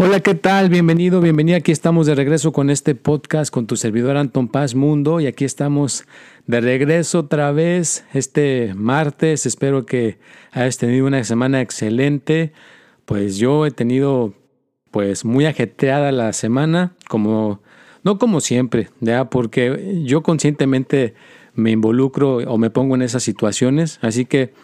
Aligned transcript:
Hola, 0.00 0.20
¿qué 0.20 0.36
tal? 0.36 0.68
Bienvenido, 0.68 1.20
bienvenida. 1.20 1.56
Aquí 1.56 1.72
estamos 1.72 2.06
de 2.06 2.14
regreso 2.14 2.52
con 2.52 2.70
este 2.70 2.94
podcast 2.94 3.52
con 3.52 3.66
tu 3.66 3.74
servidor 3.74 4.16
Anton 4.16 4.46
Paz 4.46 4.76
Mundo 4.76 5.18
y 5.18 5.26
aquí 5.26 5.44
estamos 5.44 6.04
de 6.46 6.60
regreso 6.60 7.18
otra 7.18 7.50
vez 7.50 8.04
este 8.14 8.74
martes. 8.76 9.44
Espero 9.44 9.86
que 9.86 10.20
hayas 10.52 10.78
tenido 10.78 11.04
una 11.04 11.24
semana 11.24 11.60
excelente. 11.60 12.52
Pues 13.06 13.38
yo 13.38 13.66
he 13.66 13.72
tenido 13.72 14.34
pues 14.92 15.24
muy 15.24 15.46
ajetreada 15.46 16.12
la 16.12 16.32
semana, 16.32 16.94
como 17.08 17.60
no 18.04 18.18
como 18.18 18.40
siempre, 18.40 18.90
ya 19.00 19.28
porque 19.28 20.00
yo 20.04 20.22
conscientemente 20.22 21.14
me 21.54 21.72
involucro 21.72 22.36
o 22.36 22.56
me 22.56 22.70
pongo 22.70 22.94
en 22.94 23.02
esas 23.02 23.24
situaciones, 23.24 23.98
así 24.00 24.26
que 24.26 24.54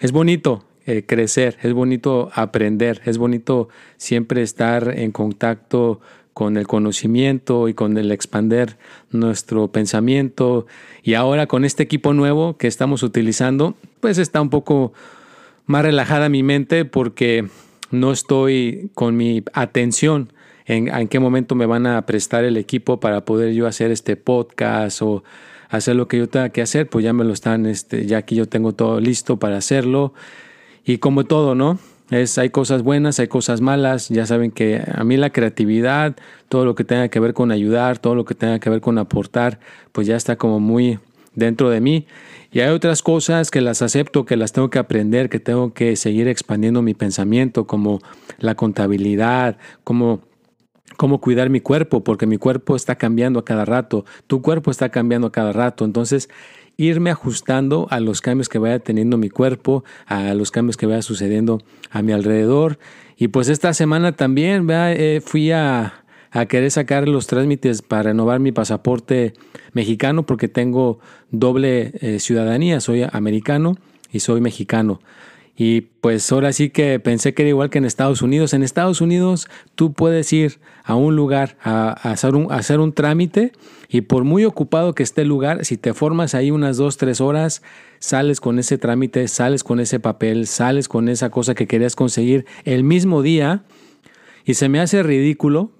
es 0.00 0.12
bonito, 0.12 0.65
eh, 0.86 1.04
crecer, 1.04 1.58
es 1.62 1.72
bonito 1.72 2.30
aprender, 2.32 3.02
es 3.04 3.18
bonito 3.18 3.68
siempre 3.96 4.42
estar 4.42 4.96
en 4.96 5.10
contacto 5.10 6.00
con 6.32 6.56
el 6.56 6.66
conocimiento 6.66 7.68
y 7.68 7.74
con 7.74 7.96
el 7.96 8.12
expander 8.12 8.76
nuestro 9.10 9.68
pensamiento. 9.68 10.66
Y 11.02 11.14
ahora 11.14 11.46
con 11.46 11.64
este 11.64 11.82
equipo 11.82 12.12
nuevo 12.12 12.56
que 12.56 12.68
estamos 12.68 13.02
utilizando, 13.02 13.74
pues 14.00 14.18
está 14.18 14.40
un 14.40 14.50
poco 14.50 14.92
más 15.64 15.82
relajada 15.82 16.28
mi 16.28 16.42
mente 16.42 16.84
porque 16.84 17.48
no 17.90 18.12
estoy 18.12 18.90
con 18.94 19.16
mi 19.16 19.42
atención 19.54 20.32
en, 20.66 20.86
en 20.88 21.08
qué 21.08 21.18
momento 21.18 21.54
me 21.54 21.66
van 21.66 21.86
a 21.86 22.04
prestar 22.06 22.44
el 22.44 22.56
equipo 22.56 23.00
para 23.00 23.24
poder 23.24 23.54
yo 23.54 23.66
hacer 23.66 23.90
este 23.90 24.14
podcast 24.14 25.02
o 25.02 25.24
hacer 25.68 25.96
lo 25.96 26.06
que 26.06 26.18
yo 26.18 26.28
tenga 26.28 26.50
que 26.50 26.62
hacer, 26.62 26.88
pues 26.88 27.04
ya 27.04 27.12
me 27.12 27.24
lo 27.24 27.32
están, 27.32 27.66
este, 27.66 28.06
ya 28.06 28.18
aquí 28.18 28.36
yo 28.36 28.46
tengo 28.46 28.72
todo 28.72 29.00
listo 29.00 29.38
para 29.38 29.56
hacerlo 29.56 30.14
y 30.86 30.98
como 30.98 31.24
todo, 31.24 31.54
¿no? 31.54 31.78
Es, 32.10 32.38
hay 32.38 32.50
cosas 32.50 32.82
buenas, 32.82 33.18
hay 33.18 33.26
cosas 33.26 33.60
malas. 33.60 34.08
Ya 34.08 34.24
saben 34.26 34.52
que 34.52 34.80
a 34.94 35.02
mí 35.02 35.16
la 35.16 35.30
creatividad, 35.30 36.14
todo 36.48 36.64
lo 36.64 36.76
que 36.76 36.84
tenga 36.84 37.08
que 37.08 37.18
ver 37.18 37.34
con 37.34 37.50
ayudar, 37.50 37.98
todo 37.98 38.14
lo 38.14 38.24
que 38.24 38.36
tenga 38.36 38.60
que 38.60 38.70
ver 38.70 38.80
con 38.80 38.96
aportar, 38.98 39.58
pues 39.90 40.06
ya 40.06 40.14
está 40.14 40.36
como 40.36 40.60
muy 40.60 41.00
dentro 41.34 41.70
de 41.70 41.80
mí. 41.80 42.06
Y 42.52 42.60
hay 42.60 42.70
otras 42.70 43.02
cosas 43.02 43.50
que 43.50 43.60
las 43.60 43.82
acepto, 43.82 44.24
que 44.24 44.36
las 44.36 44.52
tengo 44.52 44.70
que 44.70 44.78
aprender, 44.78 45.28
que 45.28 45.40
tengo 45.40 45.74
que 45.74 45.96
seguir 45.96 46.28
expandiendo 46.28 46.80
mi 46.82 46.94
pensamiento, 46.94 47.66
como 47.66 48.00
la 48.38 48.54
contabilidad, 48.54 49.58
como 49.82 50.20
cómo 50.96 51.20
cuidar 51.20 51.50
mi 51.50 51.60
cuerpo, 51.60 52.02
porque 52.02 52.26
mi 52.26 52.38
cuerpo 52.38 52.76
está 52.76 52.96
cambiando 52.96 53.38
a 53.40 53.44
cada 53.44 53.64
rato, 53.64 54.04
tu 54.26 54.42
cuerpo 54.42 54.70
está 54.70 54.88
cambiando 54.88 55.28
a 55.28 55.32
cada 55.32 55.52
rato. 55.52 55.84
Entonces, 55.84 56.28
irme 56.76 57.10
ajustando 57.10 57.86
a 57.90 58.00
los 58.00 58.20
cambios 58.20 58.48
que 58.48 58.58
vaya 58.58 58.78
teniendo 58.78 59.16
mi 59.16 59.30
cuerpo, 59.30 59.84
a 60.06 60.34
los 60.34 60.50
cambios 60.50 60.76
que 60.76 60.86
vaya 60.86 61.02
sucediendo 61.02 61.62
a 61.90 62.02
mi 62.02 62.12
alrededor. 62.12 62.78
Y 63.16 63.28
pues 63.28 63.48
esta 63.48 63.72
semana 63.72 64.12
también 64.12 64.66
eh, 64.70 65.22
fui 65.24 65.50
a, 65.52 66.02
querer 66.50 66.70
sacar 66.70 67.08
los 67.08 67.26
trámites 67.26 67.80
para 67.80 68.04
renovar 68.04 68.40
mi 68.40 68.52
pasaporte 68.52 69.32
mexicano 69.72 70.26
porque 70.26 70.48
tengo 70.48 70.98
doble 71.30 71.92
eh, 72.00 72.18
ciudadanía, 72.20 72.80
soy 72.80 73.06
americano 73.10 73.78
y 74.12 74.20
soy 74.20 74.42
mexicano. 74.42 75.00
Y 75.58 75.80
pues 75.80 76.30
ahora 76.30 76.52
sí 76.52 76.68
que 76.68 77.00
pensé 77.00 77.32
que 77.32 77.42
era 77.42 77.48
igual 77.48 77.70
que 77.70 77.78
en 77.78 77.86
Estados 77.86 78.20
Unidos. 78.20 78.52
En 78.52 78.62
Estados 78.62 79.00
Unidos 79.00 79.48
tú 79.74 79.94
puedes 79.94 80.30
ir 80.34 80.60
a 80.84 80.94
un 80.96 81.16
lugar 81.16 81.56
a, 81.62 81.92
hacer, 81.92 82.34
un, 82.34 82.52
hacer 82.52 82.78
un 82.78 82.92
trámite 82.92 83.52
y 83.88 84.02
por 84.02 84.24
muy 84.24 84.44
ocupado 84.44 84.94
que 84.94 85.02
esté 85.02 85.22
el 85.22 85.28
lugar, 85.28 85.64
si 85.64 85.78
te 85.78 85.94
formas 85.94 86.34
ahí 86.34 86.50
unas 86.50 86.76
dos, 86.76 86.98
tres 86.98 87.22
horas, 87.22 87.62
sales 88.00 88.40
con 88.40 88.58
ese 88.58 88.76
trámite, 88.76 89.26
sales 89.28 89.64
con 89.64 89.80
ese 89.80 89.98
papel, 89.98 90.46
sales 90.46 90.88
con 90.88 91.08
esa 91.08 91.30
cosa 91.30 91.54
que 91.54 91.66
querías 91.66 91.96
conseguir 91.96 92.44
el 92.64 92.84
mismo 92.84 93.22
día. 93.22 93.64
Y 94.44 94.54
se 94.54 94.68
me 94.68 94.78
hace 94.78 95.02
ridículo, 95.02 95.70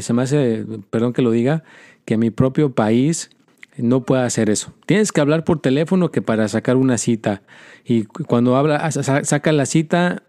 se 0.00 0.12
me 0.14 0.22
hace, 0.22 0.64
perdón 0.88 1.12
que 1.12 1.22
lo 1.22 1.30
diga, 1.30 1.64
que 2.06 2.16
mi 2.16 2.30
propio 2.30 2.74
país 2.74 3.30
no 3.78 4.02
puede 4.02 4.22
hacer 4.22 4.50
eso. 4.50 4.72
Tienes 4.86 5.12
que 5.12 5.20
hablar 5.20 5.44
por 5.44 5.60
teléfono 5.60 6.10
que 6.10 6.22
para 6.22 6.48
sacar 6.48 6.76
una 6.76 6.98
cita. 6.98 7.42
Y 7.84 8.04
cuando 8.04 8.56
habla, 8.56 8.90
saca 8.90 9.52
la 9.52 9.66
cita, 9.66 10.22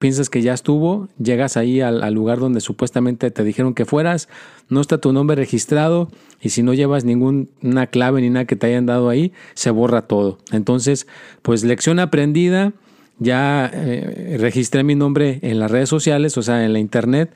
piensas 0.00 0.30
que 0.30 0.40
ya 0.40 0.54
estuvo, 0.54 1.08
llegas 1.18 1.58
ahí 1.58 1.82
al, 1.82 2.14
lugar 2.14 2.38
donde 2.38 2.60
supuestamente 2.60 3.30
te 3.30 3.44
dijeron 3.44 3.74
que 3.74 3.84
fueras, 3.84 4.28
no 4.70 4.80
está 4.80 4.98
tu 4.98 5.12
nombre 5.12 5.36
registrado 5.36 6.10
y 6.40 6.48
si 6.48 6.62
no 6.62 6.72
llevas 6.72 7.04
ninguna 7.04 7.86
clave 7.88 8.22
ni 8.22 8.30
nada 8.30 8.46
que 8.46 8.56
te 8.56 8.66
hayan 8.66 8.86
dado 8.86 9.10
ahí, 9.10 9.32
se 9.54 9.70
borra 9.70 10.02
todo. 10.02 10.38
Entonces, 10.52 11.06
pues 11.42 11.64
lección 11.64 11.98
aprendida, 11.98 12.72
ya 13.18 13.70
eh, 13.72 14.38
registré 14.40 14.84
mi 14.84 14.94
nombre 14.94 15.38
en 15.42 15.58
las 15.58 15.70
redes 15.70 15.90
sociales, 15.90 16.38
o 16.38 16.42
sea, 16.42 16.64
en 16.64 16.72
la 16.72 16.78
internet 16.78 17.34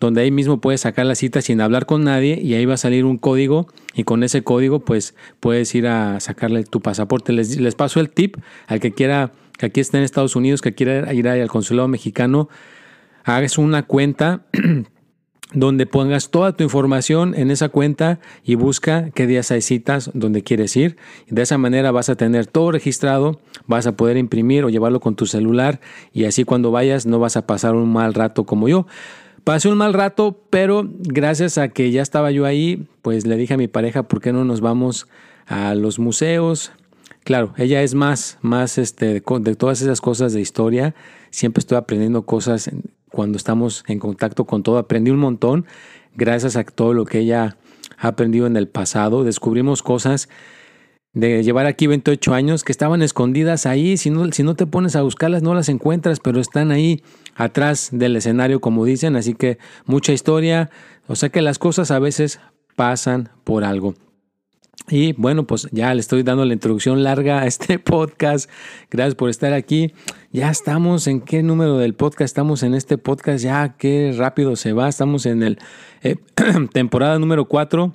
donde 0.00 0.22
ahí 0.22 0.30
mismo 0.30 0.60
puedes 0.60 0.82
sacar 0.82 1.06
la 1.06 1.14
cita 1.14 1.40
sin 1.40 1.60
hablar 1.60 1.86
con 1.86 2.04
nadie 2.04 2.40
y 2.40 2.54
ahí 2.54 2.64
va 2.66 2.74
a 2.74 2.78
salir 2.78 3.04
un 3.04 3.18
código 3.18 3.68
y 3.94 4.04
con 4.04 4.22
ese 4.22 4.42
código 4.42 4.80
pues 4.80 5.14
puedes 5.40 5.74
ir 5.74 5.86
a 5.86 6.20
sacarle 6.20 6.64
tu 6.64 6.80
pasaporte. 6.80 7.32
Les, 7.32 7.58
les 7.58 7.74
paso 7.74 8.00
el 8.00 8.10
tip 8.10 8.36
al 8.66 8.80
que 8.80 8.92
quiera, 8.92 9.32
que 9.58 9.66
aquí 9.66 9.80
está 9.80 9.98
en 9.98 10.04
Estados 10.04 10.36
Unidos, 10.36 10.60
que 10.60 10.74
quiera 10.74 11.12
ir 11.12 11.28
al 11.28 11.48
consulado 11.48 11.88
mexicano, 11.88 12.48
hagas 13.24 13.58
una 13.58 13.84
cuenta 13.84 14.46
donde 15.54 15.86
pongas 15.86 16.30
toda 16.30 16.52
tu 16.56 16.64
información 16.64 17.34
en 17.36 17.50
esa 17.50 17.68
cuenta 17.68 18.18
y 18.42 18.56
busca 18.56 19.10
qué 19.10 19.26
días 19.26 19.50
hay 19.50 19.62
citas 19.62 20.10
donde 20.12 20.42
quieres 20.42 20.76
ir. 20.76 20.96
De 21.28 21.42
esa 21.42 21.58
manera 21.58 21.92
vas 21.92 22.08
a 22.08 22.16
tener 22.16 22.46
todo 22.46 22.72
registrado, 22.72 23.40
vas 23.66 23.86
a 23.86 23.96
poder 23.96 24.16
imprimir 24.16 24.64
o 24.64 24.68
llevarlo 24.68 25.00
con 25.00 25.14
tu 25.14 25.26
celular 25.26 25.80
y 26.12 26.24
así 26.24 26.44
cuando 26.44 26.70
vayas 26.70 27.06
no 27.06 27.18
vas 27.18 27.36
a 27.36 27.46
pasar 27.46 27.74
un 27.74 27.92
mal 27.92 28.14
rato 28.14 28.44
como 28.44 28.68
yo. 28.68 28.86
Pasé 29.44 29.68
un 29.68 29.76
mal 29.76 29.92
rato, 29.92 30.40
pero 30.48 30.88
gracias 31.00 31.58
a 31.58 31.68
que 31.68 31.90
ya 31.90 32.00
estaba 32.00 32.30
yo 32.30 32.46
ahí, 32.46 32.88
pues 33.02 33.26
le 33.26 33.36
dije 33.36 33.52
a 33.52 33.58
mi 33.58 33.68
pareja, 33.68 34.04
¿por 34.04 34.22
qué 34.22 34.32
no 34.32 34.46
nos 34.46 34.62
vamos 34.62 35.06
a 35.46 35.74
los 35.74 35.98
museos? 35.98 36.72
Claro, 37.24 37.52
ella 37.58 37.82
es 37.82 37.94
más, 37.94 38.38
más 38.40 38.78
este, 38.78 39.20
de 39.20 39.54
todas 39.54 39.82
esas 39.82 40.00
cosas 40.00 40.32
de 40.32 40.40
historia. 40.40 40.94
Siempre 41.28 41.60
estoy 41.60 41.76
aprendiendo 41.76 42.24
cosas 42.24 42.70
cuando 43.10 43.36
estamos 43.36 43.84
en 43.86 43.98
contacto 43.98 44.46
con 44.46 44.62
todo. 44.62 44.78
Aprendí 44.78 45.10
un 45.10 45.18
montón 45.18 45.66
gracias 46.14 46.56
a 46.56 46.64
todo 46.64 46.94
lo 46.94 47.04
que 47.04 47.18
ella 47.18 47.58
ha 47.98 48.08
aprendido 48.08 48.46
en 48.46 48.56
el 48.56 48.66
pasado. 48.66 49.24
Descubrimos 49.24 49.82
cosas 49.82 50.30
de 51.14 51.42
llevar 51.44 51.66
aquí 51.66 51.86
28 51.86 52.34
años 52.34 52.64
que 52.64 52.72
estaban 52.72 53.00
escondidas 53.00 53.66
ahí. 53.66 53.96
Si 53.96 54.10
no, 54.10 54.30
si 54.32 54.42
no 54.42 54.56
te 54.56 54.66
pones 54.66 54.96
a 54.96 55.02
buscarlas, 55.02 55.42
no 55.42 55.54
las 55.54 55.68
encuentras, 55.68 56.20
pero 56.20 56.40
están 56.40 56.72
ahí 56.72 57.02
atrás 57.36 57.88
del 57.92 58.16
escenario, 58.16 58.60
como 58.60 58.84
dicen. 58.84 59.16
Así 59.16 59.34
que 59.34 59.58
mucha 59.86 60.12
historia. 60.12 60.70
O 61.06 61.16
sea 61.16 61.28
que 61.28 61.40
las 61.40 61.58
cosas 61.58 61.90
a 61.90 62.00
veces 62.00 62.40
pasan 62.76 63.30
por 63.44 63.64
algo. 63.64 63.94
Y 64.88 65.12
bueno, 65.14 65.46
pues 65.46 65.66
ya 65.70 65.94
le 65.94 66.00
estoy 66.00 66.22
dando 66.24 66.44
la 66.44 66.52
introducción 66.52 67.02
larga 67.02 67.40
a 67.40 67.46
este 67.46 67.78
podcast. 67.78 68.50
Gracias 68.90 69.14
por 69.14 69.30
estar 69.30 69.52
aquí. 69.52 69.92
Ya 70.32 70.50
estamos 70.50 71.06
en 71.06 71.20
qué 71.20 71.42
número 71.42 71.78
del 71.78 71.94
podcast 71.94 72.22
estamos 72.22 72.64
en 72.64 72.74
este 72.74 72.98
podcast. 72.98 73.42
Ya 73.42 73.76
qué 73.78 74.12
rápido 74.16 74.56
se 74.56 74.72
va. 74.72 74.88
Estamos 74.88 75.26
en 75.26 75.42
el 75.44 75.58
eh, 76.02 76.16
temporada 76.72 77.18
número 77.20 77.46
4, 77.46 77.94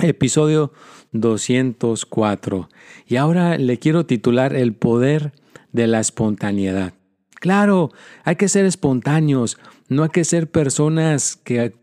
episodio 0.00 0.72
204. 1.14 2.68
Y 3.06 3.16
ahora 3.16 3.56
le 3.56 3.78
quiero 3.78 4.04
titular 4.04 4.54
El 4.54 4.74
poder 4.74 5.32
de 5.72 5.86
la 5.86 6.00
espontaneidad. 6.00 6.92
Claro, 7.40 7.90
hay 8.24 8.36
que 8.36 8.48
ser 8.48 8.64
espontáneos, 8.64 9.58
no 9.88 10.02
hay 10.02 10.08
que 10.10 10.24
ser 10.24 10.50
personas 10.50 11.36
que, 11.36 11.74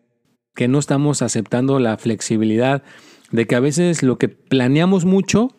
que 0.55 0.67
no 0.67 0.79
estamos 0.79 1.21
aceptando 1.21 1.79
la 1.79 1.97
flexibilidad 1.97 2.83
de 3.31 3.45
que 3.47 3.55
a 3.55 3.59
veces 3.59 4.03
lo 4.03 4.17
que 4.17 4.27
planeamos 4.27 5.05
mucho, 5.05 5.55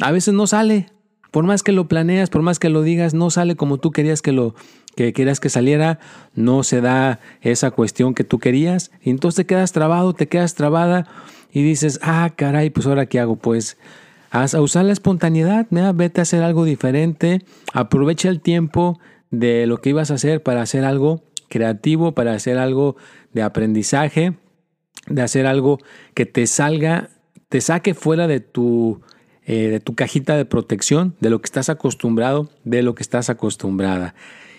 a 0.00 0.10
veces 0.10 0.34
no 0.34 0.46
sale. 0.46 0.86
Por 1.30 1.44
más 1.44 1.62
que 1.62 1.72
lo 1.72 1.88
planeas, 1.88 2.30
por 2.30 2.42
más 2.42 2.58
que 2.58 2.68
lo 2.68 2.82
digas, 2.82 3.14
no 3.14 3.30
sale 3.30 3.56
como 3.56 3.78
tú 3.78 3.90
querías 3.90 4.22
que 4.22 4.32
lo, 4.32 4.54
que 4.94 5.12
querías 5.12 5.40
que 5.40 5.48
saliera, 5.48 5.98
no 6.34 6.62
se 6.62 6.80
da 6.80 7.20
esa 7.40 7.70
cuestión 7.70 8.14
que 8.14 8.24
tú 8.24 8.38
querías, 8.38 8.90
y 9.02 9.10
entonces 9.10 9.36
te 9.36 9.46
quedas 9.46 9.72
trabado, 9.72 10.12
te 10.14 10.28
quedas 10.28 10.54
trabada 10.54 11.06
y 11.52 11.62
dices, 11.62 12.00
ah, 12.02 12.30
caray, 12.34 12.70
pues 12.70 12.86
ahora 12.86 13.06
qué 13.06 13.20
hago, 13.20 13.36
pues 13.36 13.76
a 14.32 14.60
usar 14.62 14.86
la 14.86 14.92
espontaneidad, 14.92 15.66
vete 15.94 16.20
a 16.20 16.22
hacer 16.22 16.42
algo 16.42 16.64
diferente, 16.64 17.44
aprovecha 17.74 18.30
el 18.30 18.40
tiempo 18.40 18.98
de 19.30 19.66
lo 19.66 19.82
que 19.82 19.90
ibas 19.90 20.10
a 20.10 20.14
hacer 20.14 20.42
para 20.42 20.62
hacer 20.62 20.84
algo 20.84 21.22
creativo, 21.48 22.12
para 22.12 22.32
hacer 22.32 22.56
algo 22.56 22.96
de 23.34 23.42
aprendizaje, 23.42 24.32
de 25.06 25.22
hacer 25.22 25.46
algo 25.46 25.78
que 26.14 26.24
te 26.24 26.46
salga, 26.46 27.10
te 27.50 27.60
saque 27.60 27.92
fuera 27.92 28.26
de 28.26 28.40
tu, 28.40 29.02
eh, 29.44 29.68
de 29.68 29.80
tu 29.80 29.94
cajita 29.94 30.34
de 30.34 30.46
protección, 30.46 31.14
de 31.20 31.28
lo 31.28 31.42
que 31.42 31.46
estás 31.46 31.68
acostumbrado, 31.68 32.48
de 32.64 32.82
lo 32.82 32.94
que 32.94 33.02
estás 33.02 33.28
acostumbrada. 33.28 34.14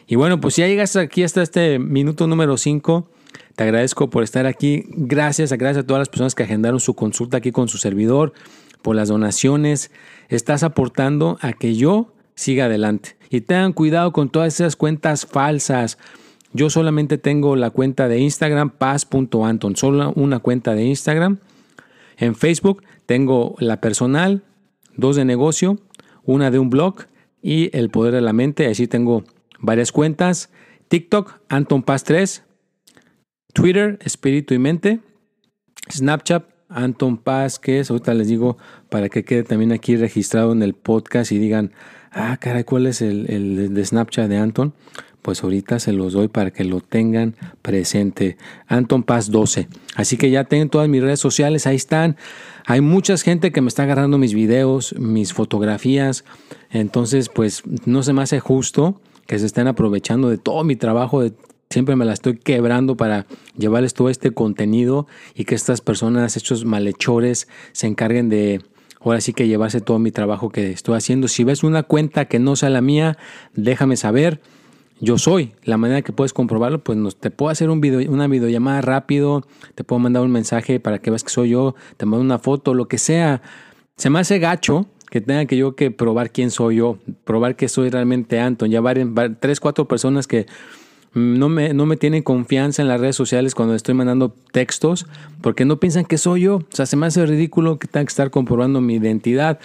Y 0.08 0.16
bueno, 0.16 0.40
pues 0.42 0.56
ya 0.56 0.68
llegas 0.68 0.96
aquí 0.96 1.24
hasta 1.24 1.42
este 1.42 1.80
minuto 1.80 2.28
número 2.28 2.58
5. 2.58 3.10
Te 3.56 3.64
agradezco 3.64 4.10
por 4.10 4.24
estar 4.24 4.46
aquí. 4.46 4.86
Gracias, 4.90 5.54
gracias 5.54 5.84
a 5.84 5.88
todas 5.88 6.02
las 6.02 6.10
personas 6.10 6.36
que 6.36 6.44
agendaron 6.44 6.80
su 6.80 6.96
consulta 6.96 7.38
aquí 7.38 7.52
con 7.52 7.68
su 7.68 7.78
servidor, 7.78 8.34
por 8.82 8.96
las 8.96 9.10
donaciones. 9.10 9.92
Estás 10.30 10.64
aportando 10.64 11.38
a 11.42 11.54
que 11.54 11.76
yo 11.76 12.14
siga 12.36 12.66
adelante. 12.66 13.16
Y 13.30 13.42
tengan 13.42 13.74
cuidado 13.74 14.12
con 14.12 14.30
todas 14.30 14.54
esas 14.54 14.76
cuentas 14.76 15.26
falsas. 15.26 15.98
Yo 16.52 16.70
solamente 16.70 17.18
tengo 17.18 17.56
la 17.56 17.72
cuenta 17.72 18.08
de 18.08 18.20
Instagram, 18.20 18.70
paz.anton, 18.72 19.76
solo 19.76 20.14
una 20.16 20.40
cuenta 20.40 20.76
de 20.76 20.86
Instagram. 20.86 21.40
En 22.18 22.36
Facebook 22.36 22.84
tengo 23.06 23.56
la 23.60 23.82
personal, 23.82 24.44
dos 24.96 25.16
de 25.16 25.26
negocio, 25.26 25.80
una 26.26 26.52
de 26.52 26.60
un 26.60 26.70
blog 26.70 27.06
y 27.42 27.76
el 27.76 27.90
poder 27.90 28.14
de 28.14 28.22
la 28.22 28.34
mente. 28.34 28.68
Así 28.68 28.88
tengo 28.88 29.24
varias 29.64 29.92
cuentas. 29.92 30.52
TikTok, 30.90 31.40
Anton 31.50 31.82
Paz 31.82 32.04
3. 32.04 32.44
Twitter, 33.54 33.98
Espíritu 34.04 34.54
y 34.54 34.60
Mente. 34.60 35.00
Snapchat, 35.92 36.46
Anton 36.70 37.18
Paz, 37.18 37.58
que 37.58 37.80
es, 37.80 37.90
ahorita 37.90 38.14
les 38.14 38.28
digo 38.28 38.58
para 38.90 39.10
que 39.10 39.24
quede 39.24 39.44
también 39.44 39.72
aquí 39.72 39.96
registrado 39.96 40.52
en 40.52 40.62
el 40.62 40.76
podcast 40.76 41.32
y 41.32 41.40
digan, 41.40 41.72
ah, 42.12 42.38
caray, 42.40 42.64
¿cuál 42.64 42.86
es 42.86 43.02
el, 43.02 43.30
el 43.30 43.74
de 43.74 43.86
Snapchat 43.86 44.30
de 44.30 44.38
Anton? 44.38 44.74
pues 45.24 45.42
ahorita 45.42 45.80
se 45.80 45.94
los 45.94 46.14
doy 46.14 46.28
para 46.28 46.52
que 46.52 46.64
lo 46.66 46.82
tengan 46.82 47.36
presente. 47.64 48.38
Anton 48.68 49.04
Paz 49.04 49.32
12. 49.32 49.70
Así 49.96 50.18
que 50.18 50.30
ya 50.30 50.44
tengo 50.44 50.70
todas 50.70 50.90
mis 50.90 51.02
redes 51.02 51.20
sociales, 51.20 51.66
ahí 51.66 51.78
están. 51.78 52.18
Hay 52.66 52.82
mucha 52.82 53.18
gente 53.18 53.52
que 53.52 53.62
me 53.62 53.70
está 53.70 53.84
agarrando 53.84 54.18
mis 54.18 54.34
videos, 54.34 54.94
mis 55.00 55.34
fotografías. 55.34 56.26
Entonces, 56.70 57.30
pues 57.30 57.64
no 57.86 58.04
se 58.04 58.14
me 58.14 58.22
hace 58.22 58.40
justo 58.40 59.02
que 59.26 59.40
se 59.40 59.46
estén 59.46 59.68
aprovechando 59.68 60.30
de 60.30 60.38
todo 60.38 60.64
mi 60.64 60.76
trabajo, 60.76 61.24
siempre 61.70 61.96
me 61.96 62.06
la 62.06 62.14
estoy 62.14 62.38
quebrando 62.38 62.96
para 62.96 63.26
llevarles 63.58 63.94
todo 63.94 64.10
este 64.10 64.32
contenido 64.32 65.08
y 65.34 65.46
que 65.46 65.56
estas 65.56 65.82
personas, 65.82 66.38
estos 66.38 66.66
malhechores, 66.66 67.48
se 67.72 67.88
encarguen 67.88 68.30
de 68.30 68.62
ahora 69.02 69.22
sí 69.22 69.34
que 69.34 69.48
llevarse 69.48 69.82
todo 69.82 70.00
mi 70.00 70.12
trabajo 70.12 70.50
que 70.50 70.72
estoy 70.72 70.96
haciendo. 70.96 71.28
Si 71.28 71.44
ves 71.44 71.64
una 71.64 71.84
cuenta 71.84 72.26
que 72.26 72.40
no 72.40 72.56
sea 72.56 72.70
la 72.70 72.82
mía, 72.82 73.18
déjame 73.54 73.98
saber. 73.98 74.42
Yo 75.00 75.18
soy. 75.18 75.54
La 75.64 75.78
manera 75.78 76.02
que 76.02 76.14
puedes 76.14 76.32
comprobarlo, 76.32 76.82
pues 76.84 76.98
te 77.18 77.30
puedo 77.30 77.50
hacer 77.50 77.70
un 77.70 77.82
video, 77.82 78.10
una 78.10 78.28
videollamada 78.28 78.80
rápido, 78.82 79.46
te 79.76 79.84
puedo 79.84 80.00
mandar 80.00 80.24
un 80.24 80.32
mensaje 80.32 80.80
para 80.80 81.00
que 81.00 81.10
veas 81.10 81.24
que 81.24 81.30
soy 81.30 81.50
yo, 81.50 81.76
te 81.98 82.06
mando 82.06 82.24
una 82.24 82.40
foto, 82.40 82.74
lo 82.74 82.88
que 82.88 82.98
sea. 82.98 83.42
Se 83.98 84.10
me 84.10 84.20
hace 84.20 84.40
gacho 84.40 84.88
que 85.14 85.22
tenga 85.22 85.46
que 85.46 85.56
yo 85.56 85.76
que 85.76 85.92
probar 85.92 86.32
quién 86.32 86.50
soy 86.50 86.78
yo, 86.78 86.98
probar 87.24 87.56
que 87.56 87.70
soy 87.70 87.92
realmente 87.92 88.40
Anton. 88.40 88.72
Ya 88.72 88.82
varias, 88.82 89.08
tres, 89.40 89.60
cuatro 89.60 89.88
personas 89.88 90.26
que 90.26 90.48
no 91.14 91.50
me, 91.50 91.72
no 91.76 91.86
me 91.86 91.98
tienen 91.98 92.24
confianza 92.24 92.82
en 92.82 92.88
las 92.88 93.00
redes 93.00 93.16
sociales 93.16 93.54
cuando 93.54 93.76
estoy 93.76 93.94
mandando 93.94 94.34
textos 94.52 95.06
porque 95.42 95.66
no 95.66 95.80
piensan 95.80 96.06
que 96.06 96.18
soy 96.18 96.42
yo. 96.42 96.56
O 96.56 96.66
sea, 96.70 96.88
se 96.88 96.98
me 96.98 97.06
hace 97.06 97.24
ridículo 97.28 97.78
que 97.78 97.88
tenga 97.88 98.06
que 98.06 98.10
estar 98.10 98.32
comprobando 98.32 98.82
mi 98.82 98.96
identidad. 98.96 99.60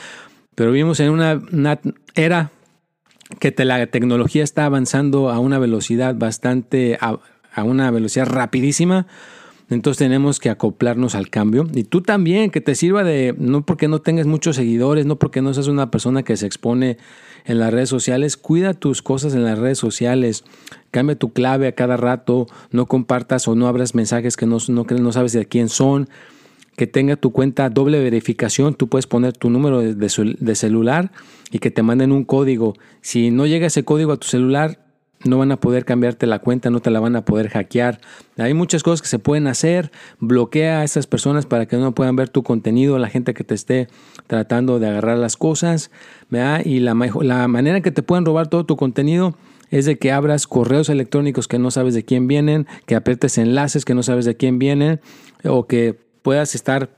Pero 0.54 0.70
vivimos 0.70 1.00
en 1.00 1.08
una, 1.08 1.40
era 2.14 2.50
que 3.40 3.54
la 3.64 3.86
tecnología 3.86 4.44
está 4.44 4.66
avanzando 4.66 5.30
a 5.30 5.38
una 5.38 5.58
velocidad 5.58 6.14
bastante, 6.14 6.98
a, 7.00 7.20
a 7.54 7.64
una 7.64 7.90
velocidad 7.90 8.26
rapidísima 8.26 9.06
entonces 9.70 9.98
tenemos 9.98 10.40
que 10.40 10.48
acoplarnos 10.48 11.14
al 11.14 11.28
cambio. 11.28 11.66
Y 11.74 11.84
tú 11.84 12.00
también, 12.00 12.50
que 12.50 12.60
te 12.60 12.74
sirva 12.74 13.04
de, 13.04 13.34
no 13.36 13.66
porque 13.66 13.86
no 13.86 14.00
tengas 14.00 14.26
muchos 14.26 14.56
seguidores, 14.56 15.04
no 15.04 15.16
porque 15.16 15.42
no 15.42 15.52
seas 15.52 15.68
una 15.68 15.90
persona 15.90 16.22
que 16.22 16.36
se 16.38 16.46
expone 16.46 16.96
en 17.44 17.58
las 17.58 17.72
redes 17.72 17.90
sociales, 17.90 18.36
cuida 18.36 18.72
tus 18.72 19.02
cosas 19.02 19.34
en 19.34 19.44
las 19.44 19.58
redes 19.58 19.78
sociales. 19.78 20.44
Cambia 20.90 21.16
tu 21.16 21.32
clave 21.32 21.66
a 21.66 21.72
cada 21.72 21.98
rato, 21.98 22.46
no 22.70 22.86
compartas 22.86 23.46
o 23.46 23.54
no 23.54 23.68
abras 23.68 23.94
mensajes 23.94 24.36
que 24.36 24.46
no, 24.46 24.56
no, 24.68 24.84
no 24.84 25.12
sabes 25.12 25.32
de 25.32 25.44
quién 25.44 25.68
son. 25.68 26.08
Que 26.76 26.86
tenga 26.86 27.16
tu 27.16 27.32
cuenta 27.32 27.68
doble 27.68 27.98
verificación, 27.98 28.74
tú 28.74 28.88
puedes 28.88 29.06
poner 29.06 29.32
tu 29.32 29.50
número 29.50 29.80
de, 29.80 29.94
de 29.94 30.54
celular 30.54 31.10
y 31.50 31.58
que 31.58 31.70
te 31.70 31.82
manden 31.82 32.12
un 32.12 32.24
código. 32.24 32.74
Si 33.02 33.30
no 33.30 33.46
llega 33.46 33.66
ese 33.66 33.84
código 33.84 34.12
a 34.12 34.16
tu 34.16 34.28
celular, 34.28 34.78
no 35.24 35.38
van 35.38 35.50
a 35.50 35.56
poder 35.58 35.84
cambiarte 35.84 36.26
la 36.26 36.38
cuenta, 36.38 36.70
no 36.70 36.80
te 36.80 36.90
la 36.90 37.00
van 37.00 37.16
a 37.16 37.24
poder 37.24 37.48
hackear. 37.48 38.00
Hay 38.36 38.54
muchas 38.54 38.82
cosas 38.82 39.02
que 39.02 39.08
se 39.08 39.18
pueden 39.18 39.46
hacer. 39.46 39.90
Bloquea 40.20 40.80
a 40.80 40.84
esas 40.84 41.06
personas 41.06 41.46
para 41.46 41.66
que 41.66 41.76
no 41.76 41.94
puedan 41.94 42.16
ver 42.16 42.28
tu 42.28 42.42
contenido, 42.42 42.98
la 42.98 43.08
gente 43.08 43.34
que 43.34 43.44
te 43.44 43.54
esté 43.54 43.88
tratando 44.26 44.78
de 44.78 44.88
agarrar 44.88 45.18
las 45.18 45.36
cosas. 45.36 45.90
Y 46.64 46.80
la, 46.80 46.94
la 47.22 47.48
manera 47.48 47.80
que 47.80 47.90
te 47.90 48.02
pueden 48.02 48.24
robar 48.24 48.48
todo 48.48 48.64
tu 48.64 48.76
contenido 48.76 49.36
es 49.70 49.86
de 49.86 49.98
que 49.98 50.12
abras 50.12 50.46
correos 50.46 50.88
electrónicos 50.88 51.48
que 51.48 51.58
no 51.58 51.70
sabes 51.70 51.94
de 51.94 52.04
quién 52.04 52.26
vienen, 52.28 52.66
que 52.86 52.94
aprietes 52.94 53.38
enlaces 53.38 53.84
que 53.84 53.94
no 53.94 54.02
sabes 54.02 54.24
de 54.24 54.36
quién 54.36 54.58
vienen, 54.58 55.00
o 55.44 55.66
que 55.66 55.98
puedas 56.22 56.54
estar 56.54 56.90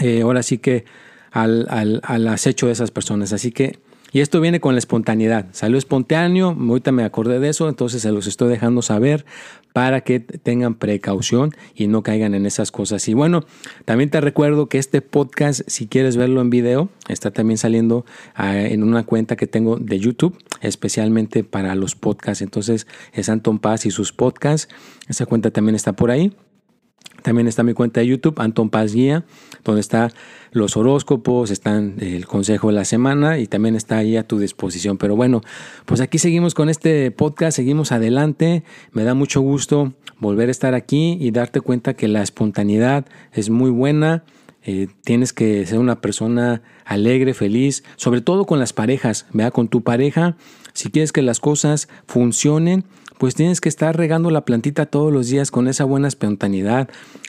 eh, 0.00 0.22
ahora 0.22 0.42
sí 0.42 0.58
que 0.58 0.84
al, 1.30 1.66
al, 1.70 2.00
al 2.02 2.26
acecho 2.28 2.66
de 2.66 2.72
esas 2.72 2.90
personas. 2.90 3.32
Así 3.32 3.52
que 3.52 3.78
y 4.16 4.22
esto 4.22 4.40
viene 4.40 4.60
con 4.60 4.74
la 4.74 4.78
espontaneidad. 4.78 5.44
Salió 5.52 5.76
espontáneo, 5.76 6.56
ahorita 6.58 6.90
me 6.90 7.04
acordé 7.04 7.38
de 7.38 7.50
eso, 7.50 7.68
entonces 7.68 8.00
se 8.00 8.12
los 8.12 8.26
estoy 8.26 8.48
dejando 8.48 8.80
saber 8.80 9.26
para 9.74 10.00
que 10.00 10.20
tengan 10.20 10.74
precaución 10.76 11.50
y 11.74 11.86
no 11.86 12.02
caigan 12.02 12.34
en 12.34 12.46
esas 12.46 12.72
cosas. 12.72 13.06
Y 13.08 13.12
bueno, 13.12 13.44
también 13.84 14.08
te 14.08 14.18
recuerdo 14.22 14.70
que 14.70 14.78
este 14.78 15.02
podcast, 15.02 15.60
si 15.66 15.86
quieres 15.86 16.16
verlo 16.16 16.40
en 16.40 16.48
video, 16.48 16.88
está 17.08 17.30
también 17.30 17.58
saliendo 17.58 18.06
ah, 18.34 18.58
en 18.58 18.84
una 18.84 19.04
cuenta 19.04 19.36
que 19.36 19.46
tengo 19.46 19.76
de 19.76 19.98
YouTube, 19.98 20.34
especialmente 20.62 21.44
para 21.44 21.74
los 21.74 21.94
podcasts. 21.94 22.40
Entonces 22.40 22.86
es 23.12 23.28
Anton 23.28 23.58
Paz 23.58 23.84
y 23.84 23.90
sus 23.90 24.14
podcasts. 24.14 24.74
Esa 25.08 25.26
cuenta 25.26 25.50
también 25.50 25.74
está 25.74 25.92
por 25.92 26.10
ahí. 26.10 26.32
También 27.26 27.48
está 27.48 27.64
mi 27.64 27.72
cuenta 27.72 27.98
de 27.98 28.06
YouTube, 28.06 28.38
Anton 28.38 28.70
Paz 28.70 28.94
Guía, 28.94 29.24
donde 29.64 29.80
está 29.80 30.12
los 30.52 30.76
horóscopos, 30.76 31.50
están 31.50 31.96
el 31.98 32.24
consejo 32.24 32.68
de 32.68 32.74
la 32.74 32.84
semana 32.84 33.40
y 33.40 33.48
también 33.48 33.74
está 33.74 33.96
ahí 33.96 34.16
a 34.16 34.22
tu 34.22 34.38
disposición. 34.38 34.96
Pero 34.96 35.16
bueno, 35.16 35.40
pues 35.86 36.00
aquí 36.00 36.18
seguimos 36.18 36.54
con 36.54 36.68
este 36.68 37.10
podcast, 37.10 37.56
seguimos 37.56 37.90
adelante. 37.90 38.62
Me 38.92 39.02
da 39.02 39.14
mucho 39.14 39.40
gusto 39.40 39.92
volver 40.20 40.50
a 40.50 40.52
estar 40.52 40.74
aquí 40.74 41.18
y 41.20 41.32
darte 41.32 41.60
cuenta 41.60 41.94
que 41.94 42.06
la 42.06 42.22
espontaneidad 42.22 43.06
es 43.32 43.50
muy 43.50 43.70
buena. 43.70 44.22
Eh, 44.62 44.86
tienes 45.02 45.32
que 45.32 45.66
ser 45.66 45.80
una 45.80 46.00
persona 46.00 46.62
alegre, 46.84 47.34
feliz, 47.34 47.82
sobre 47.96 48.20
todo 48.20 48.46
con 48.46 48.60
las 48.60 48.72
parejas, 48.72 49.26
vea 49.32 49.50
con 49.50 49.66
tu 49.66 49.82
pareja. 49.82 50.36
Si 50.74 50.92
quieres 50.92 51.10
que 51.10 51.22
las 51.22 51.40
cosas 51.40 51.88
funcionen, 52.06 52.84
pues 53.18 53.34
tienes 53.34 53.60
que 53.60 53.68
estar 53.68 53.96
regando 53.96 54.30
la 54.30 54.44
plantita 54.44 54.86
todos 54.86 55.12
los 55.12 55.28
días 55.28 55.50
con 55.50 55.68
esa 55.68 55.84
buena 55.84 56.08
espontaneidad. 56.08 56.88